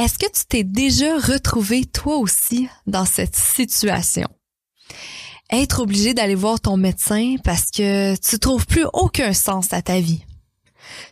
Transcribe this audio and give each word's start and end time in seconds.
Est-ce 0.00 0.18
que 0.18 0.32
tu 0.32 0.46
t'es 0.48 0.64
déjà 0.64 1.18
retrouvé 1.18 1.84
toi 1.84 2.16
aussi 2.16 2.70
dans 2.86 3.04
cette 3.04 3.36
situation? 3.36 4.26
Être 5.52 5.80
obligé 5.82 6.14
d'aller 6.14 6.34
voir 6.34 6.58
ton 6.58 6.78
médecin 6.78 7.34
parce 7.44 7.70
que 7.70 8.16
tu 8.16 8.38
trouves 8.38 8.66
plus 8.66 8.86
aucun 8.94 9.34
sens 9.34 9.74
à 9.74 9.82
ta 9.82 10.00
vie. 10.00 10.24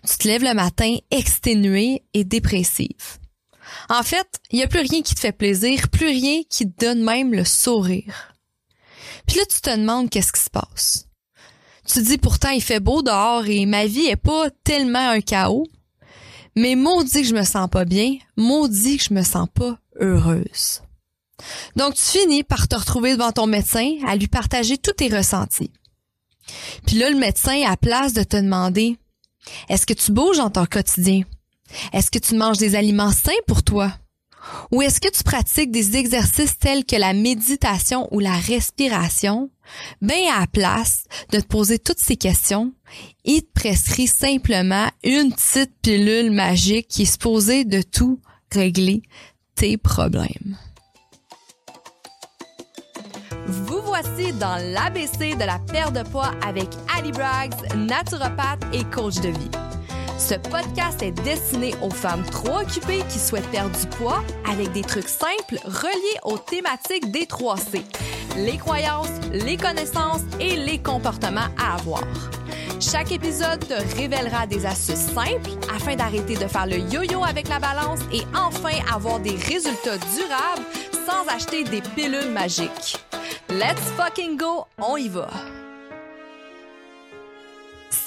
Tu 0.08 0.16
te 0.16 0.26
lèves 0.26 0.42
le 0.42 0.54
matin 0.54 0.96
exténué 1.10 2.02
et 2.14 2.24
dépressive. 2.24 3.18
En 3.90 4.02
fait, 4.02 4.26
il 4.50 4.56
n'y 4.56 4.62
a 4.62 4.68
plus 4.68 4.80
rien 4.80 5.02
qui 5.02 5.14
te 5.14 5.20
fait 5.20 5.32
plaisir, 5.32 5.90
plus 5.90 6.08
rien 6.08 6.40
qui 6.48 6.64
te 6.64 6.86
donne 6.86 7.04
même 7.04 7.34
le 7.34 7.44
sourire. 7.44 8.34
Puis 9.26 9.36
là, 9.36 9.42
tu 9.44 9.60
te 9.60 9.68
demandes 9.68 10.08
qu'est-ce 10.08 10.32
qui 10.32 10.40
se 10.40 10.48
passe. 10.48 11.08
Tu 11.86 12.00
dis 12.00 12.16
pourtant 12.16 12.52
il 12.52 12.62
fait 12.62 12.80
beau 12.80 13.02
dehors 13.02 13.44
et 13.48 13.66
ma 13.66 13.84
vie 13.84 14.06
est 14.06 14.16
pas 14.16 14.48
tellement 14.64 15.10
un 15.10 15.20
chaos. 15.20 15.66
Mais 16.58 16.74
maudit 16.74 17.22
que 17.22 17.28
je 17.28 17.34
me 17.34 17.44
sens 17.44 17.70
pas 17.70 17.84
bien, 17.84 18.16
maudit 18.36 18.96
que 18.96 19.04
je 19.04 19.14
me 19.14 19.22
sens 19.22 19.46
pas 19.54 19.78
heureuse. 20.00 20.82
Donc 21.76 21.94
tu 21.94 22.02
finis 22.02 22.42
par 22.42 22.66
te 22.66 22.74
retrouver 22.74 23.12
devant 23.12 23.30
ton 23.30 23.46
médecin 23.46 23.94
à 24.08 24.16
lui 24.16 24.26
partager 24.26 24.76
tous 24.76 24.94
tes 24.94 25.06
ressentis. 25.06 25.70
Puis 26.84 26.96
là, 26.96 27.10
le 27.10 27.16
médecin, 27.16 27.62
à 27.64 27.76
place 27.76 28.12
de 28.12 28.24
te 28.24 28.36
demander 28.36 28.96
est-ce 29.68 29.86
que 29.86 29.94
tu 29.94 30.10
bouges 30.10 30.38
dans 30.38 30.50
ton 30.50 30.66
quotidien? 30.66 31.22
Est-ce 31.92 32.10
que 32.10 32.18
tu 32.18 32.34
manges 32.34 32.58
des 32.58 32.74
aliments 32.74 33.12
sains 33.12 33.30
pour 33.46 33.62
toi? 33.62 33.92
Ou 34.72 34.82
est-ce 34.82 35.00
que 35.00 35.16
tu 35.16 35.22
pratiques 35.22 35.70
des 35.70 35.96
exercices 35.96 36.58
tels 36.58 36.84
que 36.84 36.96
la 36.96 37.12
méditation 37.12 38.08
ou 38.12 38.18
la 38.18 38.34
respiration? 38.34 39.48
Ben 40.02 40.18
à 40.32 40.40
la 40.40 40.46
place 40.46 41.04
de 41.30 41.40
te 41.40 41.46
poser 41.46 41.78
toutes 41.78 42.00
ces 42.00 42.16
questions, 42.16 42.72
il 43.24 43.42
te 43.42 43.52
prescrit 43.52 44.06
simplement 44.06 44.88
une 45.04 45.32
petite 45.32 45.72
pilule 45.82 46.30
magique 46.30 46.88
qui 46.88 47.02
est 47.02 47.64
de 47.64 47.82
tout 47.82 48.20
régler 48.52 49.02
tes 49.54 49.76
problèmes. 49.76 50.56
Vous 53.46 53.80
voici 53.82 54.32
dans 54.34 54.56
l'ABC 54.72 55.34
de 55.36 55.44
la 55.44 55.58
perte 55.58 55.94
de 55.94 56.02
poids 56.02 56.32
avec 56.46 56.68
Ali 56.94 57.12
Braggs, 57.12 57.54
naturopathe 57.76 58.64
et 58.72 58.84
coach 58.84 59.16
de 59.20 59.28
vie. 59.28 59.67
Ce 60.18 60.34
podcast 60.34 61.00
est 61.00 61.12
destiné 61.12 61.74
aux 61.80 61.90
femmes 61.90 62.24
trop 62.24 62.58
occupées 62.58 63.04
qui 63.08 63.20
souhaitent 63.20 63.50
perdre 63.50 63.78
du 63.78 63.86
poids 63.86 64.22
avec 64.50 64.72
des 64.72 64.82
trucs 64.82 65.08
simples 65.08 65.60
reliés 65.64 66.18
aux 66.24 66.38
thématiques 66.38 67.12
des 67.12 67.24
3C. 67.24 67.82
Les 68.36 68.58
croyances, 68.58 69.08
les 69.32 69.56
connaissances 69.56 70.22
et 70.40 70.56
les 70.56 70.78
comportements 70.78 71.48
à 71.56 71.76
avoir. 71.76 72.02
Chaque 72.80 73.12
épisode 73.12 73.60
te 73.66 73.96
révélera 73.96 74.46
des 74.48 74.66
astuces 74.66 75.12
simples 75.14 75.50
afin 75.74 75.94
d'arrêter 75.94 76.34
de 76.34 76.46
faire 76.48 76.66
le 76.66 76.78
yo-yo 76.78 77.22
avec 77.24 77.48
la 77.48 77.60
balance 77.60 78.00
et 78.12 78.22
enfin 78.34 78.76
avoir 78.92 79.20
des 79.20 79.36
résultats 79.36 79.98
durables 79.98 80.66
sans 81.06 81.32
acheter 81.32 81.62
des 81.62 81.80
pilules 81.80 82.32
magiques. 82.32 82.96
Let's 83.48 83.80
fucking 83.96 84.36
go, 84.36 84.66
on 84.78 84.96
y 84.96 85.08
va! 85.08 85.28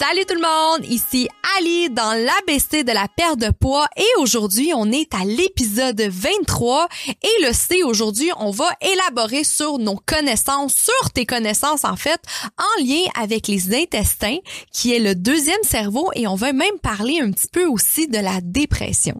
Salut 0.02 0.26
tout 0.28 0.34
le 0.34 0.42
monde, 0.42 0.92
ici 0.92 1.28
Ali 1.60 1.88
dans 1.92 2.14
l'ABC 2.14 2.84
de 2.84 2.92
la 2.92 3.08
perte 3.08 3.38
de 3.38 3.52
poids 3.52 3.86
et 3.96 4.20
aujourd'hui 4.20 4.72
on 4.76 4.92
est 4.92 5.14
à 5.14 5.24
l'épisode 5.26 6.02
23 6.02 6.88
et 7.22 7.46
le 7.46 7.54
C 7.54 7.84
aujourd'hui 7.84 8.32
on 8.40 8.50
va 8.50 8.66
élaborer 8.82 9.44
sur 9.44 9.78
nos 9.78 9.98
connaissances, 9.98 10.74
sur 10.74 11.12
tes 11.12 11.28
connaissances 11.28 11.86
en 11.86 11.98
fait, 11.98 12.20
en 12.58 12.84
lien 12.84 13.04
avec 13.14 13.48
les 13.48 13.76
intestins 13.76 14.40
qui 14.74 14.92
est 14.92 15.00
le 15.00 15.14
deuxième 15.14 15.62
cerveau 15.62 16.10
et 16.16 16.26
on 16.26 16.34
va 16.34 16.52
même 16.52 16.80
parler 16.82 17.20
un 17.22 17.30
petit 17.30 17.50
peu 17.50 17.68
aussi 17.68 18.08
de 18.08 18.18
la 18.18 18.42
dépression. 18.42 19.18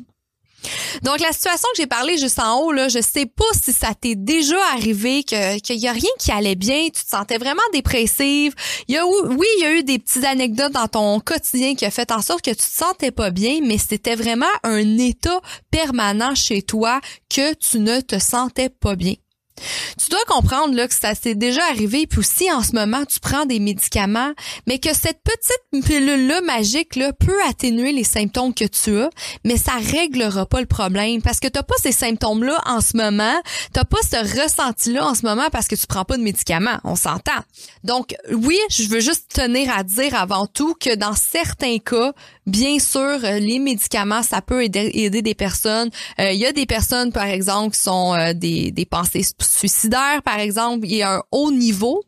Donc 1.04 1.20
la 1.20 1.32
situation 1.32 1.68
que 1.74 1.82
j'ai 1.82 1.88
parlé 1.88 2.18
juste 2.18 2.40
en 2.40 2.60
haut 2.60 2.72
là, 2.72 2.88
je 2.88 3.00
sais 3.00 3.26
pas 3.26 3.46
si 3.54 3.74
ça 3.74 3.94
t'est 4.00 4.16
déjà 4.16 4.58
arrivé 4.74 5.24
que 5.24 5.60
qu'il 5.60 5.78
y 5.78 5.88
a 5.88 5.92
rien 5.92 6.10
qui 6.20 6.32
allait 6.32 6.56
bien, 6.56 6.86
tu 6.86 7.04
te 7.04 7.10
sentais 7.10 7.38
vraiment 7.38 7.62
dépressive. 7.74 8.54
Il 8.88 8.96
y 8.96 8.98
a 8.98 9.06
oui, 9.06 9.48
il 9.58 9.64
y 9.64 9.66
a 9.66 9.74
eu 9.74 9.84
des 9.84 10.00
petites 10.00 10.24
anecdotes 10.24 10.74
dans 10.74 10.88
ton 10.88 11.20
quotidien 11.20 11.76
qui 11.76 11.86
a 11.86 11.92
fait 11.92 12.12
en 12.12 12.22
sorte 12.22 12.44
que 12.44 12.52
tu 12.52 12.58
te 12.58 12.62
sentais 12.62 13.12
pas 13.12 13.32
bien, 13.32 13.60
mais 13.64 13.78
c'était 13.78 14.16
vraiment 14.16 14.46
un 14.64 14.98
état 14.98 15.42
permanent 15.72 16.36
chez 16.36 16.62
toi 16.62 17.00
que 17.30 17.54
tu 17.56 17.80
ne 17.80 18.02
te 18.02 18.20
sentais 18.20 18.70
pas 18.70 18.96
bien. 18.96 19.16
Tu 19.98 20.10
dois 20.10 20.24
comprendre 20.28 20.76
là, 20.76 20.88
que 20.88 20.94
ça 20.94 21.16
s'est 21.16 21.36
déjà 21.36 21.64
arrivé, 21.70 22.08
puis 22.08 22.20
aussi 22.20 22.52
en 22.52 22.64
ce 22.64 22.74
moment, 22.74 23.06
tu 23.06 23.20
prends 23.20 23.46
des 23.46 23.60
médicaments, 23.60 24.34
mais 24.68 24.80
que 24.80 24.94
cette 24.94 25.20
petite 25.24 25.86
pilule-là 25.86 26.42
magique 26.42 26.96
là, 26.96 27.14
peut 27.14 27.38
atténuer 27.48 27.92
les 27.92 28.04
symptômes 28.04 28.54
que 28.54 28.66
tu 28.66 29.00
as, 29.00 29.10
mais 29.44 29.58
ça 29.58 29.74
réglera 29.74 30.46
pas 30.46 30.60
le 30.60 30.66
problème 30.66 31.22
parce 31.22 31.40
que 31.40 31.48
tu 31.48 31.62
pas 31.62 31.76
ces 31.82 31.92
symptômes-là 31.92 32.60
en 32.66 32.82
ce 32.82 32.98
moment, 32.98 33.42
tu 33.74 33.80
pas 33.80 33.98
ce 34.04 34.42
ressenti-là 34.42 35.06
en 35.06 35.16
ce 35.16 35.26
moment 35.26 35.50
parce 35.52 35.68
que 35.68 35.76
tu 35.76 35.88
prends 35.88 36.06
pas 36.06 36.18
de 36.18 36.24
médicaments, 36.24 36.80
on 36.84 36.96
s'entend. 36.96 37.32
Donc 37.84 38.16
oui, 38.32 38.58
je 38.70 38.84
veux 38.88 39.00
juste 39.00 39.32
tenir 39.34 39.72
à 39.76 39.84
dire 39.84 40.16
avant 40.16 40.48
tout 40.48 40.76
que 40.80 40.96
dans 40.96 41.14
certains 41.14 41.78
cas, 41.80 42.14
bien 42.48 42.80
sûr, 42.80 43.20
les 43.22 43.60
médicaments, 43.60 44.24
ça 44.24 44.42
peut 44.42 44.64
aider, 44.64 45.10
des 45.10 45.36
personnes. 45.36 45.90
Euh, 46.20 46.32
il 46.32 46.40
y 46.40 46.46
a 46.46 46.52
des 46.52 46.66
personnes, 46.66 47.12
par 47.12 47.26
exemple, 47.26 47.76
qui 47.76 47.82
sont 47.82 48.14
euh, 48.16 48.34
des, 48.34 48.72
des 48.72 48.86
pensées 48.86 49.24
suicidaire, 49.52 50.22
par 50.24 50.40
exemple, 50.40 50.86
il 50.88 50.96
y 50.96 51.04
a 51.04 51.18
un 51.18 51.24
haut 51.32 51.52
niveau. 51.52 52.04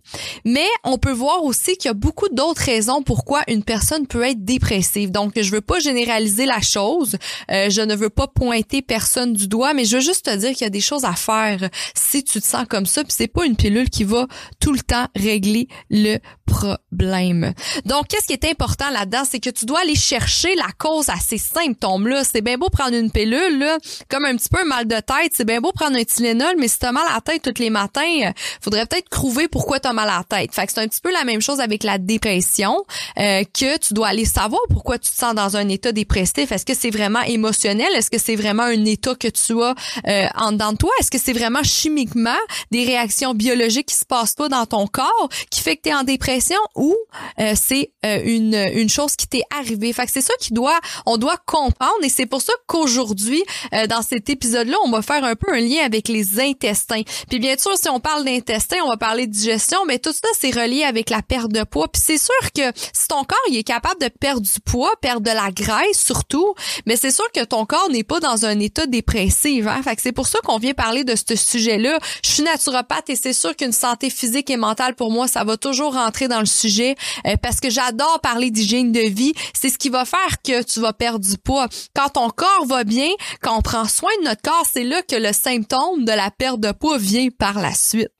Mais 0.45 0.67
on 0.83 0.97
peut 0.97 1.11
voir 1.11 1.43
aussi 1.43 1.75
qu'il 1.77 1.89
y 1.89 1.91
a 1.91 1.93
beaucoup 1.93 2.29
d'autres 2.29 2.61
raisons 2.61 3.01
pourquoi 3.01 3.41
une 3.47 3.63
personne 3.63 4.07
peut 4.07 4.23
être 4.23 4.43
dépressive. 4.43 5.11
Donc, 5.11 5.33
je 5.39 5.51
veux 5.51 5.61
pas 5.61 5.79
généraliser 5.79 6.45
la 6.45 6.61
chose. 6.61 7.17
Euh, 7.51 7.69
je 7.69 7.81
ne 7.81 7.95
veux 7.95 8.09
pas 8.09 8.27
pointer 8.27 8.81
personne 8.81 9.33
du 9.33 9.47
doigt, 9.47 9.73
mais 9.73 9.85
je 9.85 9.97
veux 9.97 10.01
juste 10.01 10.25
te 10.25 10.35
dire 10.35 10.51
qu'il 10.51 10.61
y 10.61 10.65
a 10.65 10.69
des 10.69 10.81
choses 10.81 11.05
à 11.05 11.13
faire 11.13 11.69
si 11.95 12.23
tu 12.23 12.39
te 12.39 12.45
sens 12.45 12.65
comme 12.69 12.85
ça. 12.85 13.03
Puis 13.03 13.13
c'est 13.15 13.27
pas 13.27 13.45
une 13.45 13.55
pilule 13.55 13.89
qui 13.89 14.03
va 14.03 14.27
tout 14.59 14.71
le 14.71 14.81
temps 14.81 15.07
régler 15.15 15.67
le 15.89 16.19
problème. 16.45 17.53
Donc, 17.85 18.07
qu'est-ce 18.07 18.27
qui 18.27 18.33
est 18.33 18.45
important 18.45 18.89
là-dedans, 18.89 19.23
c'est 19.29 19.39
que 19.39 19.49
tu 19.49 19.65
dois 19.65 19.81
aller 19.81 19.95
chercher 19.95 20.55
la 20.55 20.71
cause 20.77 21.09
à 21.09 21.15
ces 21.15 21.37
symptômes-là. 21.37 22.23
C'est 22.23 22.41
bien 22.41 22.57
beau 22.57 22.69
prendre 22.69 22.95
une 22.95 23.11
pilule, 23.11 23.59
là, 23.59 23.77
comme 24.09 24.25
un 24.25 24.35
petit 24.35 24.49
peu 24.49 24.59
un 24.61 24.65
mal 24.65 24.87
de 24.87 24.95
tête. 24.95 25.33
C'est 25.33 25.45
bien 25.45 25.61
beau 25.61 25.71
prendre 25.71 25.97
un 25.97 26.03
Tylenol, 26.03 26.55
mais 26.57 26.67
si 26.67 26.79
t'as 26.79 26.91
mal 26.91 27.05
à 27.13 27.21
tête 27.23 27.41
tous 27.41 27.61
les 27.61 27.69
matins, 27.69 28.01
euh, 28.01 28.31
faudrait 28.61 28.85
peut-être 28.85 29.09
trouver 29.09 29.47
pourquoi 29.47 29.79
t'as 29.79 29.93
mal 29.93 30.09
à 30.09 30.23
la 30.29 30.37
tête. 30.37 30.53
Fait 30.53 30.65
que 30.65 30.73
c'est 30.73 30.81
un 30.81 30.87
petit 30.87 31.01
peu 31.01 31.11
la 31.11 31.23
même 31.23 31.41
chose 31.41 31.59
avec 31.59 31.83
la 31.83 31.97
dépression, 31.97 32.83
euh, 33.19 33.43
que 33.43 33.77
tu 33.79 33.93
dois 33.93 34.09
aller 34.09 34.25
savoir 34.25 34.61
pourquoi 34.69 34.99
tu 34.99 35.09
te 35.09 35.15
sens 35.15 35.33
dans 35.33 35.57
un 35.57 35.67
état 35.69 35.91
dépressif. 35.91 36.51
Est-ce 36.51 36.65
que 36.65 36.75
c'est 36.75 36.91
vraiment 36.91 37.21
émotionnel? 37.21 37.89
Est-ce 37.95 38.11
que 38.11 38.19
c'est 38.19 38.35
vraiment 38.35 38.63
un 38.63 38.85
état 38.85 39.15
que 39.15 39.27
tu 39.27 39.61
as 39.61 39.75
euh, 40.07 40.27
en 40.35 40.51
dedans 40.51 40.73
de 40.73 40.77
toi? 40.77 40.91
Est-ce 40.99 41.11
que 41.11 41.17
c'est 41.17 41.33
vraiment 41.33 41.63
chimiquement 41.63 42.31
des 42.71 42.85
réactions 42.85 43.33
biologiques 43.33 43.87
qui 43.87 43.95
se 43.95 44.05
passent 44.05 44.35
pas 44.35 44.49
dans 44.49 44.65
ton 44.65 44.87
corps 44.87 45.29
qui 45.49 45.61
fait 45.61 45.77
que 45.77 45.83
tu 45.83 45.89
es 45.89 45.93
en 45.93 46.03
dépression? 46.03 46.59
ou 46.75 46.95
euh, 47.39 47.53
c'est 47.55 47.91
euh, 48.05 48.19
une, 48.25 48.55
une 48.73 48.89
chose 48.89 49.15
qui 49.15 49.27
t'est 49.27 49.43
arrivée? 49.57 49.93
Fait 49.93 50.05
que 50.05 50.11
c'est 50.11 50.21
ça 50.21 50.33
qui 50.39 50.53
doit, 50.53 50.79
on 51.05 51.17
doit 51.17 51.37
comprendre 51.45 52.03
et 52.03 52.09
c'est 52.09 52.25
pour 52.25 52.41
ça 52.41 52.53
qu'aujourd'hui, 52.67 53.43
euh, 53.73 53.87
dans 53.87 54.01
cet 54.01 54.29
épisode-là, 54.29 54.77
on 54.85 54.91
va 54.91 55.01
faire 55.01 55.23
un 55.23 55.35
peu 55.35 55.53
un 55.53 55.59
lien 55.59 55.83
avec 55.85 56.07
les 56.07 56.39
intestins. 56.39 57.01
Puis 57.29 57.39
bien 57.39 57.55
sûr, 57.57 57.77
si 57.77 57.89
on 57.89 57.99
parle 57.99 58.25
d'intestins, 58.25 58.77
on 58.85 58.89
va 58.89 58.97
parler 58.97 59.27
de 59.27 59.31
digestion, 59.31 59.79
mais 59.85 59.99
tout 59.99 60.11
ça, 60.11 60.27
c'est 60.39 60.51
relié 60.51 60.83
avec 60.83 61.09
la 61.09 61.21
perte 61.21 61.51
de 61.51 61.63
poids. 61.63 61.87
Puis 61.87 62.01
c'est 62.05 62.17
sûr 62.17 62.51
que 62.55 62.71
si 62.93 63.07
ton 63.07 63.23
corps 63.23 63.37
il 63.49 63.57
est 63.57 63.63
capable 63.63 63.99
de 64.01 64.07
perdre 64.07 64.41
du 64.41 64.59
poids, 64.65 64.91
perdre 65.01 65.21
de 65.21 65.31
la 65.31 65.51
graisse 65.51 66.03
surtout, 66.03 66.53
mais 66.85 66.95
c'est 66.95 67.11
sûr 67.11 67.29
que 67.31 67.43
ton 67.43 67.65
corps 67.65 67.89
n'est 67.89 68.03
pas 68.03 68.19
dans 68.19 68.45
un 68.45 68.59
état 68.59 68.85
dépressif. 68.85 69.67
Hein? 69.67 69.81
Fait 69.83 69.95
que 69.95 70.01
c'est 70.01 70.11
pour 70.11 70.27
ça 70.27 70.39
qu'on 70.43 70.57
vient 70.57 70.73
parler 70.73 71.03
de 71.03 71.15
ce 71.15 71.35
sujet-là. 71.35 71.99
Je 72.23 72.29
suis 72.29 72.43
naturopathe 72.43 73.09
et 73.09 73.15
c'est 73.15 73.33
sûr 73.33 73.55
qu'une 73.55 73.71
santé 73.71 74.09
physique 74.09 74.49
et 74.49 74.57
mentale, 74.57 74.95
pour 74.95 75.11
moi, 75.11 75.27
ça 75.27 75.43
va 75.43 75.57
toujours 75.57 75.93
rentrer 75.93 76.27
dans 76.27 76.39
le 76.39 76.45
sujet 76.45 76.95
euh, 77.27 77.35
parce 77.41 77.59
que 77.59 77.69
j'adore 77.69 78.19
parler 78.21 78.51
d'hygiène 78.51 78.91
de 78.91 79.01
vie. 79.01 79.33
C'est 79.53 79.69
ce 79.69 79.77
qui 79.77 79.89
va 79.89 80.05
faire 80.05 80.41
que 80.43 80.63
tu 80.63 80.79
vas 80.79 80.93
perdre 80.93 81.19
du 81.19 81.37
poids. 81.37 81.67
Quand 81.95 82.09
ton 82.09 82.29
corps 82.29 82.65
va 82.67 82.83
bien, 82.83 83.09
quand 83.41 83.57
on 83.57 83.61
prend 83.61 83.87
soin 83.87 84.11
de 84.21 84.25
notre 84.25 84.41
corps, 84.41 84.65
c'est 84.71 84.83
là 84.83 85.01
que 85.01 85.15
le 85.15 85.33
symptôme 85.33 86.05
de 86.05 86.11
la 86.11 86.31
perte 86.31 86.59
de 86.59 86.71
poids 86.71 86.97
vient 87.03 87.29
par 87.29 87.59
la 87.59 87.73
suite. 87.73 88.11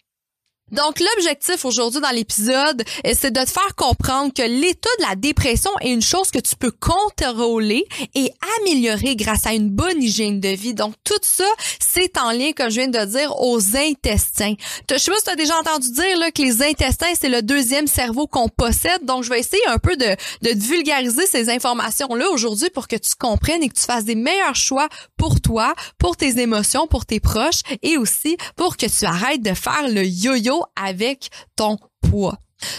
Donc, 0.74 1.00
l'objectif 1.00 1.66
aujourd'hui 1.66 2.02
dans 2.02 2.10
l'épisode, 2.10 2.84
c'est 3.14 3.32
de 3.32 3.40
te 3.40 3.50
faire 3.50 3.76
comprendre 3.76 4.34
que 4.34 4.42
l'état 4.42 4.90
de 5.00 5.06
la 5.08 5.16
dépression 5.16 5.70
est 5.82 5.92
une 5.92 6.02
chose 6.02 6.32
que 6.32 6.40
tu 6.40 6.56
peux 6.56 6.72
contrôler 6.72 7.86
et 8.16 8.32
améliorer 8.60 9.16
grâce 9.16 9.46
à 9.46 9.54
une 9.54 9.70
bonne 9.70 10.02
hygiène 10.02 10.40
de 10.40 10.50
vie. 10.50 10.74
Donc, 10.74 10.96
tout 11.04 11.14
ça, 11.22 11.46
c'est 11.80 12.18
en 12.18 12.32
lien, 12.32 12.52
comme 12.58 12.72
je 12.72 12.82
viens 12.82 12.88
de 12.88 13.06
dire, 13.06 13.40
aux 13.40 13.60
intestins. 13.76 14.56
Je 14.90 14.98
sais 14.98 15.12
pas 15.12 15.18
si 15.18 15.24
tu 15.24 15.30
as 15.30 15.36
déjà 15.36 15.56
entendu 15.60 15.92
dire 15.92 16.18
là, 16.18 16.32
que 16.32 16.42
les 16.42 16.64
intestins, 16.64 17.14
c'est 17.20 17.30
le 17.30 17.44
deuxième 17.44 17.86
cerveau 17.86 18.26
qu'on 18.26 18.50
possède. 18.50 19.06
Donc, 19.06 19.24
je 19.24 19.30
vais 19.30 19.40
essayer 19.40 19.66
un 19.68 19.78
peu 19.78 19.96
de, 19.96 20.16
de 20.42 20.60
vulgariser 20.60 21.28
ces 21.28 21.52
informations-là 21.52 22.30
aujourd'hui 22.32 22.72
pour 22.72 22.88
que 22.88 22.96
tu 22.96 23.14
comprennes 23.14 23.62
et 23.62 23.70
que 23.70 23.78
tu 23.78 23.86
fasses 23.86 24.06
des 24.06 24.16
meilleurs 24.16 24.56
choix 24.56 24.90
pour 25.18 25.40
toi, 25.40 25.76
pour 26.00 26.18
tes 26.18 26.40
émotions, 26.40 26.88
pour 26.88 27.06
tes 27.06 27.20
proches 27.20 27.62
et 27.84 27.98
aussi 27.98 28.38
pour 28.56 28.76
que 28.76 28.88
tu 28.88 29.06
arrêtes 29.06 29.44
de 29.44 29.54
faire 29.54 29.88
le 29.88 30.04
yo-yo 30.04 30.63
avec 30.76 31.30
ton 31.56 31.78
poids. 32.02 32.38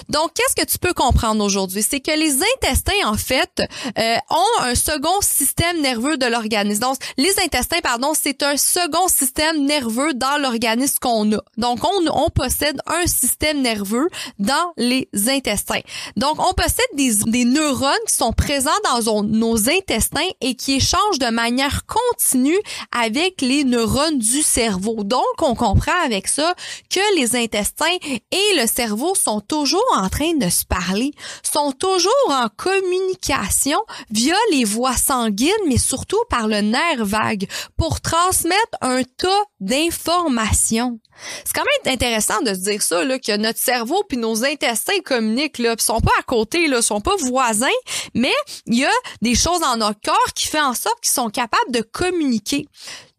Donc, 0.08 0.32
qu'est-ce 0.34 0.54
que 0.54 0.70
tu 0.70 0.78
peux 0.78 0.92
comprendre 0.92 1.44
aujourd'hui? 1.44 1.82
C'est 1.88 2.00
que 2.00 2.10
les 2.10 2.38
intestins, 2.56 2.92
en 3.06 3.16
fait, 3.16 3.62
euh, 3.98 4.16
ont 4.31 4.62
un 4.62 4.75
second 4.75 5.20
système 5.20 5.81
nerveux 5.81 6.16
de 6.16 6.26
l'organisme. 6.26 6.81
Donc, 6.81 6.96
les 7.16 7.38
intestins, 7.44 7.81
pardon, 7.82 8.12
c'est 8.20 8.42
un 8.42 8.56
second 8.56 9.08
système 9.08 9.64
nerveux 9.64 10.14
dans 10.14 10.40
l'organisme 10.40 10.98
qu'on 11.00 11.32
a. 11.32 11.40
Donc, 11.56 11.81
on, 11.84 12.31
possède 12.31 12.81
un 12.86 13.06
système 13.06 13.60
nerveux 13.60 14.08
dans 14.38 14.72
les 14.76 15.08
intestins. 15.28 15.81
Donc, 16.16 16.36
on 16.38 16.52
possède 16.54 16.84
des, 16.94 17.14
des 17.26 17.44
neurones 17.44 17.92
qui 18.08 18.14
sont 18.14 18.32
présents 18.32 18.70
dans 18.84 19.22
nos 19.22 19.69
intestins 19.69 20.28
et 20.40 20.54
qui 20.54 20.75
échangent 20.75 21.19
de 21.19 21.31
manière 21.31 21.82
continue 21.86 22.58
avec 22.92 23.40
les 23.40 23.64
neurones 23.64 24.19
du 24.19 24.42
cerveau. 24.42 25.04
Donc, 25.04 25.22
on 25.42 25.54
comprend 25.54 25.92
avec 26.04 26.28
ça 26.28 26.54
que 26.90 27.16
les 27.16 27.36
intestins 27.36 27.84
et 28.31 28.56
le 28.60 28.66
cerveau 28.66 29.14
sont 29.14 29.40
toujours 29.40 29.73
en 29.94 30.08
train 30.08 30.34
de 30.34 30.48
se 30.48 30.64
parler, 30.64 31.12
sont 31.42 31.72
toujours 31.72 32.12
en 32.28 32.48
communication 32.56 33.78
via 34.10 34.36
les 34.50 34.64
voies 34.64 34.96
sanguines, 34.96 35.52
mais 35.66 35.78
surtout 35.78 36.22
par 36.28 36.48
le 36.48 36.60
nerf 36.60 37.04
vague 37.04 37.48
pour 37.76 38.00
transmettre 38.00 38.78
un 38.80 39.02
tas 39.02 39.42
d'informations. 39.60 40.98
C'est 41.44 41.54
quand 41.54 41.64
même 41.84 41.94
intéressant 41.94 42.40
de 42.42 42.54
se 42.54 42.60
dire 42.60 42.82
ça, 42.82 43.04
là, 43.04 43.18
que 43.18 43.36
notre 43.36 43.58
cerveau 43.58 44.02
puis 44.08 44.18
nos 44.18 44.44
intestins 44.44 45.00
communiquent, 45.04 45.58
là, 45.58 45.74
sont 45.78 46.00
pas 46.00 46.12
à 46.18 46.22
côté, 46.22 46.66
là, 46.66 46.82
sont 46.82 47.00
pas 47.00 47.16
voisins, 47.16 47.66
mais 48.14 48.34
il 48.66 48.78
y 48.78 48.84
a 48.84 48.90
des 49.22 49.34
choses 49.34 49.60
dans 49.60 49.76
notre 49.76 50.00
corps 50.00 50.32
qui 50.34 50.48
font 50.48 50.62
en 50.62 50.74
sorte 50.74 51.00
qu'ils 51.00 51.12
sont 51.12 51.30
capables 51.30 51.70
de 51.70 51.82
communiquer. 51.82 52.66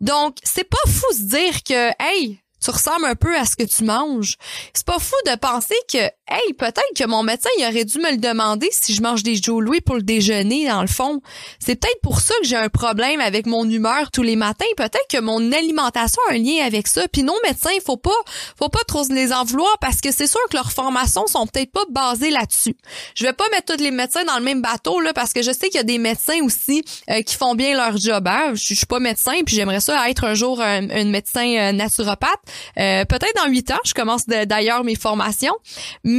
Donc, 0.01 0.37
c'est 0.43 0.69
pas 0.69 0.77
fou 0.87 1.13
se 1.13 1.23
dire 1.23 1.63
que, 1.63 1.91
hey, 1.99 2.39
tu 2.63 2.71
ressembles 2.71 3.05
un 3.05 3.15
peu 3.15 3.37
à 3.37 3.45
ce 3.45 3.55
que 3.55 3.63
tu 3.63 3.83
manges. 3.83 4.37
C'est 4.73 4.85
pas 4.85 4.99
fou 4.99 5.15
de 5.27 5.35
penser 5.35 5.75
que, 5.91 6.09
hey, 6.27 6.54
peut-être 6.54 6.94
que 6.98 7.06
mon 7.06 7.24
médecin, 7.24 7.50
il 7.57 7.66
aurait 7.66 7.86
dû 7.86 8.00
me 8.00 8.12
le 8.12 8.18
demander 8.18 8.68
si 8.72 8.94
je 8.94 9.01
mange 9.01 9.24
des 9.24 9.36
Joe 9.36 9.63
Louis 9.63 9.81
pour 9.81 9.95
le 9.95 10.01
déjeuner, 10.01 10.68
dans 10.68 10.81
le 10.81 10.88
fond. 10.88 11.22
C'est 11.60 11.75
peut-être 11.75 12.01
pour 12.01 12.19
ça 12.19 12.33
que 12.42 12.48
j'ai 12.48 12.56
un 12.56 12.69
problème 12.69 13.22
avec 13.22 13.45
mon 13.45 13.69
humeur 13.69 14.12
tous 14.12 14.24
les 14.24 14.36
matins. 14.36 14.66
Peut-être 14.77 15.07
que 15.10 15.19
mon 15.19 15.51
alimentation 15.51 16.22
a 16.30 16.33
un 16.33 16.38
lien 16.38 16.66
avec 16.66 16.88
ça. 16.88 17.07
Puis 17.07 17.24
non, 17.24 17.36
médecins, 17.44 17.69
faut 17.86 17.98
pas, 17.98 18.10
faut 18.57 18.69
pas 18.69 18.83
trop 18.88 19.04
les 19.10 19.33
en 19.33 19.44
vouloir 19.44 19.77
parce 19.80 20.01
que 20.01 20.12
c'est 20.12 20.27
sûr 20.27 20.39
que 20.50 20.56
leurs 20.56 20.72
formations 20.72 21.27
sont 21.27 21.45
peut-être 21.48 21.72
pas 21.72 21.86
basées 21.89 22.31
là-dessus. 22.31 22.75
Je 23.13 23.25
vais 23.25 23.33
pas 23.33 23.45
mettre 23.51 23.75
tous 23.75 23.83
les 23.83 23.92
médecins 23.92 24.24
dans 24.25 24.38
le 24.38 24.44
même 24.44 24.62
bateau, 24.62 25.00
là, 25.00 25.13
parce 25.13 25.33
que 25.33 25.42
je 25.42 25.51
sais 25.51 25.68
qu'il 25.68 25.75
y 25.75 25.80
a 25.80 25.83
des 25.83 25.98
médecins 25.98 26.42
aussi 26.44 26.83
euh, 27.10 27.22
qui 27.22 27.36
font 27.36 27.56
bien 27.56 27.75
leur 27.75 27.98
job. 27.98 28.27
Hein. 28.27 28.54
Je, 28.54 28.74
suis 28.74 28.86
pas 28.86 29.00
médecin, 29.00 29.33
puis 29.45 29.56
j'aimerais 29.56 29.80
ça 29.80 30.10
être 30.10 30.24
un 30.24 30.33
jour 30.33 30.62
un, 30.62 30.81
médecin 31.06 31.45
euh, 31.45 31.72
naturopathe. 31.72 32.31
Euh, 32.77 33.06
peut-être 33.06 33.36
dans 33.36 33.50
huit 33.50 33.69
ans, 33.72 33.80
je 33.86 33.94
commence 33.94 34.25
d'ailleurs 34.25 34.83
mes 34.83 34.95
formations. 34.95 35.56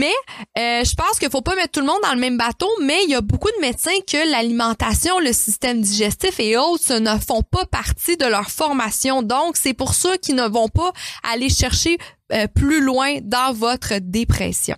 Euh, 0.05 0.85
je 0.85 0.95
pense 0.95 1.19
qu'il 1.19 1.31
faut 1.31 1.43
pas 1.43 1.55
mettre 1.55 1.73
tout 1.73 1.81
le 1.81 1.87
monde 1.87 2.01
dans 2.03 2.15
le 2.15 2.21
même 2.21 2.37
bateau, 2.37 2.69
mais 2.83 2.99
il 3.05 3.11
y 3.11 3.15
a 3.15 3.21
beaucoup 3.21 3.51
de 3.51 3.61
médecins 3.61 3.99
que 4.07 4.31
l'alimentation, 4.31 5.19
le 5.21 5.33
système 5.33 5.81
digestif 5.81 6.39
et 6.41 6.57
autres 6.57 6.99
ne 6.99 7.19
font 7.19 7.43
pas 7.43 7.67
partie 7.67 8.17
de 8.17 8.27
leur 8.27 8.51
formation. 8.51 9.23
Donc, 9.23 9.57
c'est 9.57 9.75
pour 9.75 9.95
ça 9.95 10.17
qu'ils 10.19 10.37
ne 10.37 10.49
vont 10.49 10.69
pas 10.69 10.93
aller 11.23 11.49
chercher 11.49 11.99
euh, 12.33 12.47
plus 12.49 12.81
loin 12.81 13.19
dans 13.23 13.53
votre 13.53 13.99
dépression. 14.01 14.77